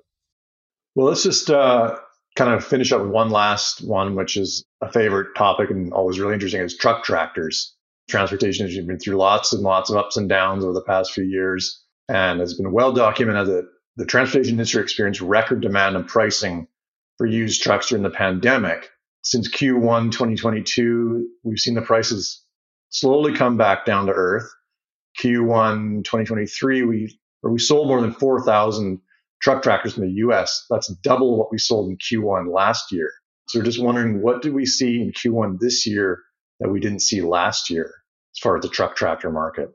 Well, 0.97 1.09
let's 1.09 1.23
just 1.23 1.51
uh, 1.51 1.99
kind 2.37 2.55
of 2.55 2.65
finish 2.65 2.91
up 2.91 3.03
with 3.03 3.11
one 3.11 3.29
last 3.29 3.87
one, 3.87 4.15
which 4.15 4.39
is 4.39 4.65
a 4.81 4.91
favorite 4.91 5.37
topic 5.37 5.69
and 5.69 5.93
always 5.93 6.19
really 6.19 6.33
interesting 6.33 6.63
is 6.63 6.75
truck 6.75 7.05
tractors. 7.05 7.75
Transportation 8.09 8.67
has 8.67 8.75
been 8.75 8.99
through 8.99 9.17
lots 9.17 9.53
and 9.53 9.63
lots 9.63 9.91
of 9.91 9.99
ups 9.99 10.17
and 10.17 10.27
downs 10.27 10.65
over 10.65 10.73
the 10.73 10.81
past 10.81 11.13
few 11.13 11.25
years 11.25 11.85
and 12.09 12.41
has 12.41 12.55
been 12.55 12.73
well 12.73 12.93
documented 12.93 13.47
that 13.49 13.69
the 13.97 14.07
transportation 14.07 14.55
industry 14.55 14.83
experienced 14.83 15.21
record 15.21 15.61
demand 15.61 15.97
and 15.97 16.09
pricing 16.09 16.67
for 17.19 17.27
used 17.27 17.63
trucks 17.63 17.91
during 17.91 18.03
the 18.03 18.09
pandemic. 18.09 18.89
Since 19.23 19.51
Q1 19.51 20.13
2022, 20.13 21.29
we've 21.45 21.59
seen 21.59 21.75
the 21.75 21.83
prices 21.83 22.43
slowly 22.89 23.35
come 23.35 23.59
back 23.59 23.85
down 23.85 24.07
to 24.07 24.13
earth. 24.13 24.51
Q1 25.21 26.05
2023, 26.05 26.85
we 26.85 27.19
or 27.43 27.53
we 27.53 27.59
sold 27.59 27.89
more 27.89 28.01
than 28.01 28.13
4,000 28.13 29.03
truck 29.41 29.63
tractors 29.63 29.97
in 29.97 30.05
the 30.05 30.13
US. 30.27 30.67
That's 30.71 30.89
double 31.03 31.39
what 31.39 31.53
we 31.53 31.59
sold 31.59 31.91
in 31.91 31.99
Q1 31.99 32.53
last 32.53 32.93
year. 32.93 33.11
So 33.49 33.59
we're 33.59 33.65
just 33.65 33.83
wondering 33.83 34.23
what 34.23 34.43
did 34.43 34.55
we 34.55 34.67
see 34.67 35.01
in 35.01 35.13
Q1 35.13 35.59
this 35.61 35.87
year 35.87 36.23
that 36.61 36.71
we 36.71 36.81
didn't 36.81 37.03
see 37.03 37.21
last 37.21 37.71
year 37.71 37.95
as 38.35 38.39
far 38.41 38.57
as 38.57 38.63
the 38.63 38.69
truck 38.69 38.97
tractor 38.97 39.31
market? 39.31 39.71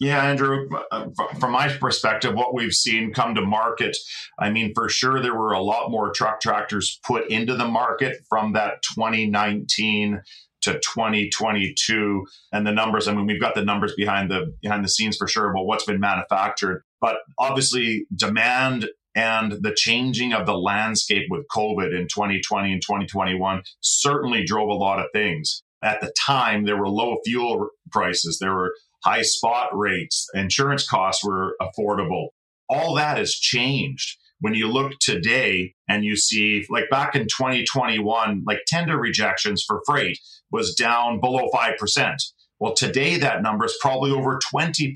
Yeah, 0.00 0.24
Andrew, 0.24 0.68
uh, 0.90 1.06
from 1.38 1.52
my 1.52 1.68
perspective, 1.68 2.34
what 2.34 2.52
we've 2.52 2.72
seen 2.72 3.12
come 3.12 3.36
to 3.36 3.42
market, 3.42 3.96
I 4.40 4.50
mean, 4.50 4.72
for 4.74 4.88
sure, 4.88 5.20
there 5.20 5.34
were 5.34 5.52
a 5.52 5.62
lot 5.62 5.90
more 5.90 6.10
truck 6.12 6.40
tractors 6.40 6.98
put 7.06 7.28
into 7.30 7.54
the 7.54 7.68
market 7.68 8.16
from 8.28 8.54
that 8.54 8.82
2019 8.94 10.20
to 10.62 10.72
2022 10.74 12.26
and 12.52 12.66
the 12.66 12.72
numbers 12.72 13.06
i 13.06 13.12
mean 13.12 13.26
we've 13.26 13.40
got 13.40 13.54
the 13.54 13.62
numbers 13.62 13.92
behind 13.98 14.30
the 14.30 14.50
behind 14.62 14.82
the 14.82 14.88
scenes 14.88 15.14
for 15.14 15.28
sure 15.28 15.50
about 15.50 15.66
what's 15.66 15.84
been 15.84 16.00
manufactured 16.00 16.82
but 17.04 17.18
obviously 17.38 18.06
demand 18.14 18.88
and 19.14 19.52
the 19.62 19.74
changing 19.74 20.32
of 20.32 20.46
the 20.46 20.56
landscape 20.56 21.26
with 21.30 21.44
covid 21.54 21.96
in 21.96 22.08
2020 22.08 22.72
and 22.72 22.82
2021 22.82 23.62
certainly 23.80 24.44
drove 24.44 24.68
a 24.68 24.74
lot 24.86 24.98
of 24.98 25.06
things 25.12 25.62
at 25.82 26.00
the 26.00 26.12
time 26.26 26.64
there 26.64 26.78
were 26.78 26.88
low 26.88 27.16
fuel 27.24 27.68
prices 27.92 28.38
there 28.40 28.54
were 28.54 28.72
high 29.04 29.22
spot 29.22 29.68
rates, 29.76 30.28
insurance 30.34 30.88
costs 30.88 31.24
were 31.24 31.56
affordable. 31.60 32.28
All 32.68 32.94
that 32.94 33.18
has 33.18 33.34
changed. 33.34 34.18
When 34.40 34.54
you 34.54 34.68
look 34.68 34.92
today 35.00 35.74
and 35.88 36.04
you 36.04 36.16
see, 36.16 36.66
like 36.68 36.90
back 36.90 37.14
in 37.14 37.22
2021, 37.22 38.42
like 38.46 38.60
tender 38.66 38.98
rejections 38.98 39.62
for 39.66 39.82
freight 39.86 40.18
was 40.50 40.74
down 40.74 41.20
below 41.20 41.48
5%. 41.54 42.16
Well, 42.58 42.74
today 42.74 43.16
that 43.18 43.42
number 43.42 43.64
is 43.64 43.76
probably 43.80 44.10
over 44.10 44.38
20%. 44.54 44.94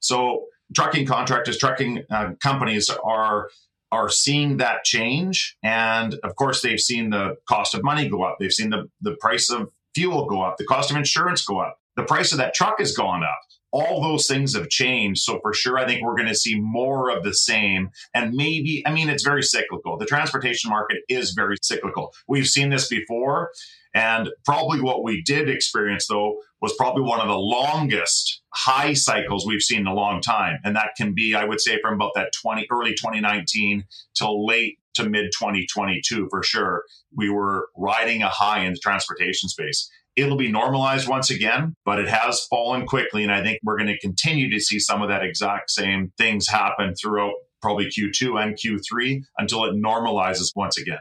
So 0.00 0.46
trucking 0.74 1.06
contractors, 1.06 1.58
trucking 1.58 2.04
uh, 2.10 2.30
companies 2.42 2.90
are 2.90 3.50
are 3.90 4.10
seeing 4.10 4.58
that 4.58 4.84
change. 4.84 5.56
And 5.62 6.14
of 6.22 6.36
course, 6.36 6.60
they've 6.60 6.80
seen 6.80 7.08
the 7.10 7.36
cost 7.48 7.74
of 7.74 7.82
money 7.82 8.06
go 8.06 8.22
up. 8.22 8.36
They've 8.38 8.52
seen 8.52 8.68
the, 8.68 8.90
the 9.00 9.16
price 9.18 9.48
of 9.50 9.70
fuel 9.94 10.26
go 10.26 10.42
up, 10.42 10.58
the 10.58 10.66
cost 10.66 10.90
of 10.90 10.96
insurance 10.98 11.42
go 11.42 11.58
up 11.58 11.78
the 11.98 12.04
price 12.04 12.30
of 12.30 12.38
that 12.38 12.54
truck 12.54 12.76
has 12.78 12.92
gone 12.92 13.24
up. 13.24 13.40
All 13.70 14.00
those 14.00 14.26
things 14.26 14.54
have 14.54 14.70
changed. 14.70 15.20
So 15.22 15.40
for 15.42 15.52
sure, 15.52 15.76
I 15.76 15.84
think 15.84 16.00
we're 16.00 16.14
going 16.14 16.28
to 16.28 16.34
see 16.34 16.58
more 16.58 17.10
of 17.10 17.24
the 17.24 17.34
same. 17.34 17.90
And 18.14 18.32
maybe, 18.34 18.82
I 18.86 18.92
mean, 18.92 19.10
it's 19.10 19.24
very 19.24 19.42
cyclical. 19.42 19.98
The 19.98 20.06
transportation 20.06 20.70
market 20.70 20.98
is 21.08 21.32
very 21.32 21.56
cyclical. 21.60 22.14
We've 22.28 22.46
seen 22.46 22.70
this 22.70 22.88
before. 22.88 23.50
And 23.94 24.30
probably 24.44 24.80
what 24.80 25.02
we 25.02 25.22
did 25.22 25.48
experience, 25.48 26.06
though, 26.06 26.38
was 26.60 26.74
probably 26.76 27.02
one 27.02 27.20
of 27.20 27.28
the 27.28 27.38
longest 27.38 28.42
high 28.52 28.92
cycles 28.92 29.46
we've 29.46 29.62
seen 29.62 29.80
in 29.80 29.86
a 29.86 29.94
long 29.94 30.20
time. 30.20 30.58
And 30.64 30.74
that 30.76 30.90
can 30.96 31.14
be, 31.14 31.34
I 31.34 31.44
would 31.44 31.60
say, 31.60 31.80
from 31.80 31.94
about 31.94 32.12
that 32.14 32.32
20, 32.42 32.66
early 32.70 32.90
2019 32.90 33.84
till 34.14 34.46
late 34.46 34.78
to 34.94 35.08
mid 35.08 35.30
2022 35.38 36.28
for 36.30 36.42
sure. 36.42 36.84
We 37.16 37.30
were 37.30 37.68
riding 37.76 38.22
a 38.22 38.28
high 38.28 38.64
in 38.64 38.72
the 38.72 38.78
transportation 38.78 39.48
space. 39.48 39.88
It'll 40.16 40.36
be 40.36 40.50
normalized 40.50 41.08
once 41.08 41.30
again, 41.30 41.76
but 41.84 42.00
it 42.00 42.08
has 42.08 42.44
fallen 42.46 42.86
quickly. 42.86 43.22
And 43.22 43.32
I 43.32 43.42
think 43.42 43.60
we're 43.62 43.76
going 43.76 43.86
to 43.88 43.98
continue 44.00 44.50
to 44.50 44.58
see 44.58 44.80
some 44.80 45.00
of 45.00 45.08
that 45.08 45.22
exact 45.22 45.70
same 45.70 46.12
things 46.18 46.48
happen 46.48 46.94
throughout 46.94 47.34
probably 47.62 47.86
Q2 47.86 48.42
and 48.42 48.56
Q3 48.56 49.22
until 49.38 49.64
it 49.64 49.74
normalizes 49.74 50.50
once 50.56 50.76
again. 50.76 50.98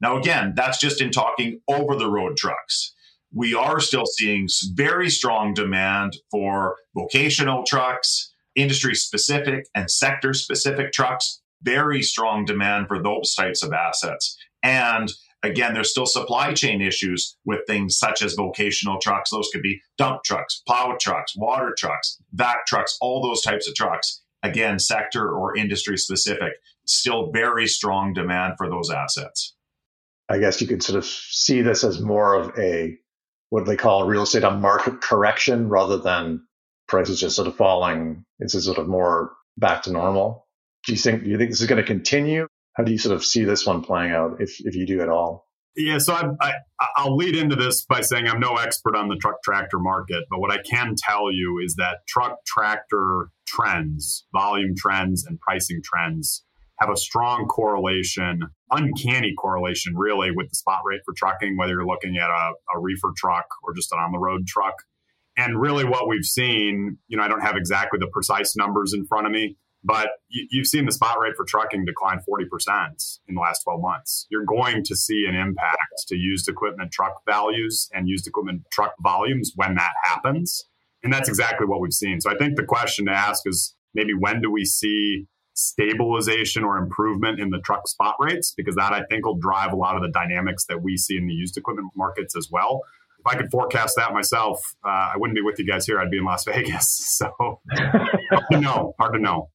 Now, 0.00 0.16
again, 0.16 0.52
that's 0.56 0.78
just 0.78 1.00
in 1.00 1.10
talking 1.10 1.60
over 1.68 1.96
the 1.96 2.10
road 2.10 2.36
trucks. 2.36 2.94
We 3.34 3.54
are 3.54 3.80
still 3.80 4.06
seeing 4.06 4.48
very 4.74 5.10
strong 5.10 5.54
demand 5.54 6.16
for 6.30 6.76
vocational 6.94 7.64
trucks, 7.64 8.32
industry 8.54 8.94
specific 8.94 9.66
and 9.74 9.90
sector 9.90 10.34
specific 10.34 10.92
trucks, 10.92 11.40
very 11.62 12.02
strong 12.02 12.44
demand 12.44 12.88
for 12.88 13.02
those 13.02 13.34
types 13.34 13.62
of 13.62 13.72
assets. 13.72 14.36
And 14.62 15.10
Again, 15.44 15.74
there's 15.74 15.90
still 15.90 16.06
supply 16.06 16.54
chain 16.54 16.80
issues 16.80 17.36
with 17.44 17.66
things 17.66 17.98
such 17.98 18.22
as 18.22 18.34
vocational 18.34 19.00
trucks. 19.00 19.30
Those 19.30 19.48
could 19.52 19.62
be 19.62 19.80
dump 19.98 20.22
trucks, 20.22 20.62
plow 20.66 20.96
trucks, 21.00 21.36
water 21.36 21.74
trucks, 21.76 22.18
vac 22.32 22.64
trucks, 22.66 22.96
all 23.00 23.20
those 23.20 23.42
types 23.42 23.66
of 23.68 23.74
trucks. 23.74 24.22
Again, 24.44 24.78
sector 24.78 25.28
or 25.28 25.56
industry 25.56 25.98
specific. 25.98 26.52
Still 26.86 27.30
very 27.32 27.66
strong 27.66 28.12
demand 28.12 28.54
for 28.56 28.68
those 28.68 28.90
assets. 28.90 29.54
I 30.28 30.38
guess 30.38 30.60
you 30.60 30.68
could 30.68 30.82
sort 30.82 30.98
of 30.98 31.04
see 31.04 31.60
this 31.60 31.82
as 31.82 32.00
more 32.00 32.34
of 32.34 32.56
a 32.56 32.96
what 33.52 33.66
they 33.66 33.76
call 33.76 34.06
real 34.06 34.22
estate 34.22 34.44
a 34.44 34.50
market 34.50 35.02
correction 35.02 35.68
rather 35.68 35.98
than 35.98 36.42
prices 36.88 37.20
just 37.20 37.36
sort 37.36 37.46
of 37.46 37.54
falling. 37.54 38.24
It's 38.38 38.54
sort 38.64 38.78
of 38.78 38.88
more 38.88 39.32
back 39.58 39.82
to 39.82 39.92
normal. 39.92 40.46
Do 40.86 40.92
you 40.92 40.98
think 40.98 41.22
do 41.22 41.28
you 41.28 41.36
think 41.36 41.50
this 41.50 41.60
is 41.60 41.66
going 41.66 41.82
to 41.82 41.86
continue? 41.86 42.46
How 42.72 42.84
do 42.84 42.90
you 42.90 42.96
sort 42.96 43.14
of 43.14 43.22
see 43.22 43.44
this 43.44 43.66
one 43.66 43.82
playing 43.82 44.12
out, 44.12 44.40
if 44.40 44.56
if 44.60 44.74
you 44.74 44.86
do 44.86 45.02
at 45.02 45.10
all? 45.10 45.46
Yeah, 45.76 45.98
so 45.98 46.14
I, 46.14 46.52
I, 46.80 47.04
will 47.04 47.16
lead 47.16 47.36
into 47.36 47.54
this 47.54 47.84
by 47.84 48.00
saying 48.00 48.26
I'm 48.26 48.40
no 48.40 48.56
expert 48.56 48.96
on 48.96 49.08
the 49.08 49.16
truck 49.16 49.42
tractor 49.44 49.78
market, 49.78 50.24
but 50.30 50.40
what 50.40 50.50
I 50.50 50.58
can 50.62 50.94
tell 50.96 51.30
you 51.30 51.60
is 51.62 51.74
that 51.74 52.06
truck 52.08 52.38
tractor 52.46 53.28
trends, 53.46 54.26
volume 54.32 54.74
trends, 54.76 55.26
and 55.26 55.38
pricing 55.40 55.82
trends 55.84 56.42
have 56.78 56.90
a 56.90 56.96
strong 56.96 57.46
correlation, 57.46 58.42
uncanny 58.70 59.34
correlation, 59.38 59.94
really, 59.96 60.30
with 60.30 60.48
the 60.48 60.56
spot 60.56 60.80
rate 60.84 61.00
for 61.04 61.14
trucking, 61.16 61.56
whether 61.56 61.72
you're 61.72 61.86
looking 61.86 62.16
at 62.16 62.28
a, 62.30 62.52
a 62.74 62.80
reefer 62.80 63.12
truck 63.16 63.46
or 63.62 63.74
just 63.74 63.92
an 63.92 63.98
on 63.98 64.12
the 64.12 64.18
road 64.18 64.46
truck. 64.46 64.74
And 65.36 65.60
really, 65.60 65.84
what 65.84 66.08
we've 66.08 66.24
seen, 66.24 66.98
you 67.08 67.16
know, 67.16 67.22
I 67.22 67.28
don't 67.28 67.40
have 67.40 67.56
exactly 67.56 67.98
the 67.98 68.08
precise 68.08 68.56
numbers 68.56 68.92
in 68.92 69.06
front 69.06 69.26
of 69.26 69.32
me, 69.32 69.56
but 69.84 70.10
you, 70.28 70.60
have 70.60 70.66
seen 70.66 70.86
the 70.86 70.92
spot 70.92 71.18
rate 71.20 71.34
for 71.36 71.44
trucking 71.44 71.84
decline 71.84 72.20
40% 72.28 73.18
in 73.28 73.34
the 73.34 73.40
last 73.40 73.62
12 73.64 73.80
months. 73.80 74.26
You're 74.30 74.44
going 74.44 74.84
to 74.84 74.94
see 74.94 75.24
an 75.28 75.34
impact 75.34 76.04
to 76.08 76.16
used 76.16 76.48
equipment 76.48 76.92
truck 76.92 77.22
values 77.26 77.88
and 77.92 78.08
used 78.08 78.26
equipment 78.26 78.62
truck 78.70 78.92
volumes 79.02 79.52
when 79.56 79.74
that 79.76 79.92
happens. 80.04 80.64
And 81.02 81.12
that's 81.12 81.28
exactly 81.28 81.66
what 81.66 81.80
we've 81.80 81.92
seen. 81.92 82.20
So 82.20 82.30
I 82.30 82.36
think 82.36 82.56
the 82.56 82.64
question 82.64 83.06
to 83.06 83.12
ask 83.12 83.42
is 83.46 83.74
maybe 83.92 84.14
when 84.14 84.40
do 84.40 84.50
we 84.50 84.64
see 84.64 85.26
stabilization 85.54 86.64
or 86.64 86.78
improvement 86.78 87.40
in 87.40 87.50
the 87.50 87.58
truck 87.58 87.88
spot 87.88 88.16
rates? 88.18 88.52
Because 88.56 88.74
that 88.76 88.92
I 88.92 89.02
think 89.10 89.24
will 89.24 89.38
drive 89.38 89.72
a 89.72 89.76
lot 89.76 89.96
of 89.96 90.02
the 90.02 90.10
dynamics 90.10 90.64
that 90.66 90.82
we 90.82 90.96
see 90.96 91.16
in 91.16 91.26
the 91.26 91.34
used 91.34 91.56
equipment 91.56 91.90
markets 91.96 92.36
as 92.36 92.48
well. 92.50 92.82
If 93.18 93.26
I 93.26 93.36
could 93.36 93.50
forecast 93.50 93.94
that 93.96 94.12
myself, 94.12 94.58
uh, 94.84 94.88
I 94.88 95.14
wouldn't 95.16 95.36
be 95.36 95.42
with 95.42 95.58
you 95.58 95.66
guys 95.66 95.86
here. 95.86 96.00
I'd 96.00 96.10
be 96.10 96.18
in 96.18 96.24
Las 96.24 96.44
Vegas. 96.46 97.18
So 97.18 97.60
hard 97.70 98.46
to 98.50 98.60
know. 98.60 98.94
Hard 98.98 99.14
to 99.14 99.20
know. 99.20 99.50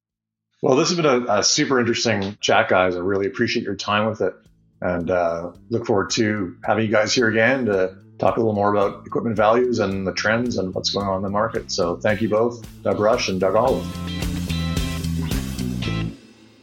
Well, 0.61 0.75
this 0.75 0.89
has 0.89 0.97
been 0.97 1.05
a, 1.05 1.39
a, 1.39 1.43
super 1.43 1.79
interesting 1.79 2.35
chat, 2.39 2.67
guys. 2.67 2.95
I 2.95 2.99
really 2.99 3.27
appreciate 3.27 3.63
your 3.63 3.75
time 3.75 4.09
with 4.09 4.21
it 4.21 4.33
and 4.81 5.09
uh, 5.11 5.51
look 5.69 5.85
forward 5.85 6.09
to 6.11 6.55
having 6.63 6.85
you 6.85 6.91
guys 6.91 7.13
here 7.13 7.27
again 7.27 7.65
to 7.65 7.95
talk 8.19 8.37
a 8.37 8.39
little 8.39 8.53
more 8.53 8.71
about 8.73 9.05
equipment 9.05 9.35
values 9.35 9.79
and 9.79 10.05
the 10.05 10.13
trends 10.13 10.57
and 10.57 10.73
what's 10.73 10.89
going 10.89 11.07
on 11.07 11.17
in 11.17 11.23
the 11.23 11.29
market. 11.29 11.71
So 11.71 11.97
thank 11.97 12.21
you 12.21 12.29
both, 12.29 12.65
Doug 12.83 12.97
Rusch 12.97 13.29
and 13.29 13.39
Doug 13.39 13.55
Olive. 13.55 14.26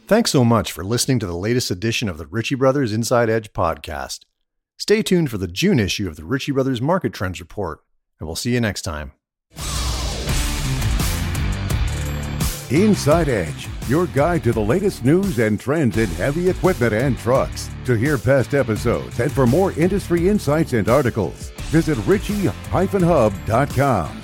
Thanks 0.07 0.31
so 0.31 0.45
much 0.45 0.71
for 0.71 0.85
listening 0.85 1.19
to 1.21 1.27
the 1.27 1.35
latest 1.35 1.71
edition 1.71 2.11
of 2.11 2.19
the 2.19 2.27
Ritchie 2.27 2.57
Brothers 2.57 2.93
Inside 2.93 3.31
Edge 3.31 3.55
podcast. 3.55 4.27
Stay 4.77 5.03
tuned 5.03 5.31
for 5.31 5.39
the 5.39 5.49
June 5.49 5.81
issue 5.81 6.07
of 6.07 6.17
the 6.17 6.27
Ritchie 6.27 6.53
Brothers 6.53 6.83
Market 6.83 7.15
Trends 7.15 7.41
Report, 7.41 7.81
and 8.21 8.27
we'll 8.27 8.37
see 8.37 8.53
you 8.53 8.61
next 8.61 8.83
time. 8.83 9.13
Inside 12.71 13.31
Edge, 13.31 13.67
your 13.89 14.07
guide 14.09 14.45
to 14.45 14.53
the 14.53 14.61
latest 14.61 15.07
news 15.07 15.39
and 15.39 15.59
trends 15.59 15.97
in 15.97 16.11
heavy 16.11 16.51
equipment 16.51 16.93
and 16.93 17.17
trucks. 17.17 17.71
To 17.87 17.95
hear 17.95 18.19
past 18.19 18.53
episodes 18.53 19.19
and 19.21 19.33
for 19.33 19.47
more 19.47 19.73
industry 19.73 20.29
insights 20.29 20.75
and 20.75 20.87
articles, 20.87 21.49
visit 21.71 21.97
ritchie-hub.com. 22.07 24.24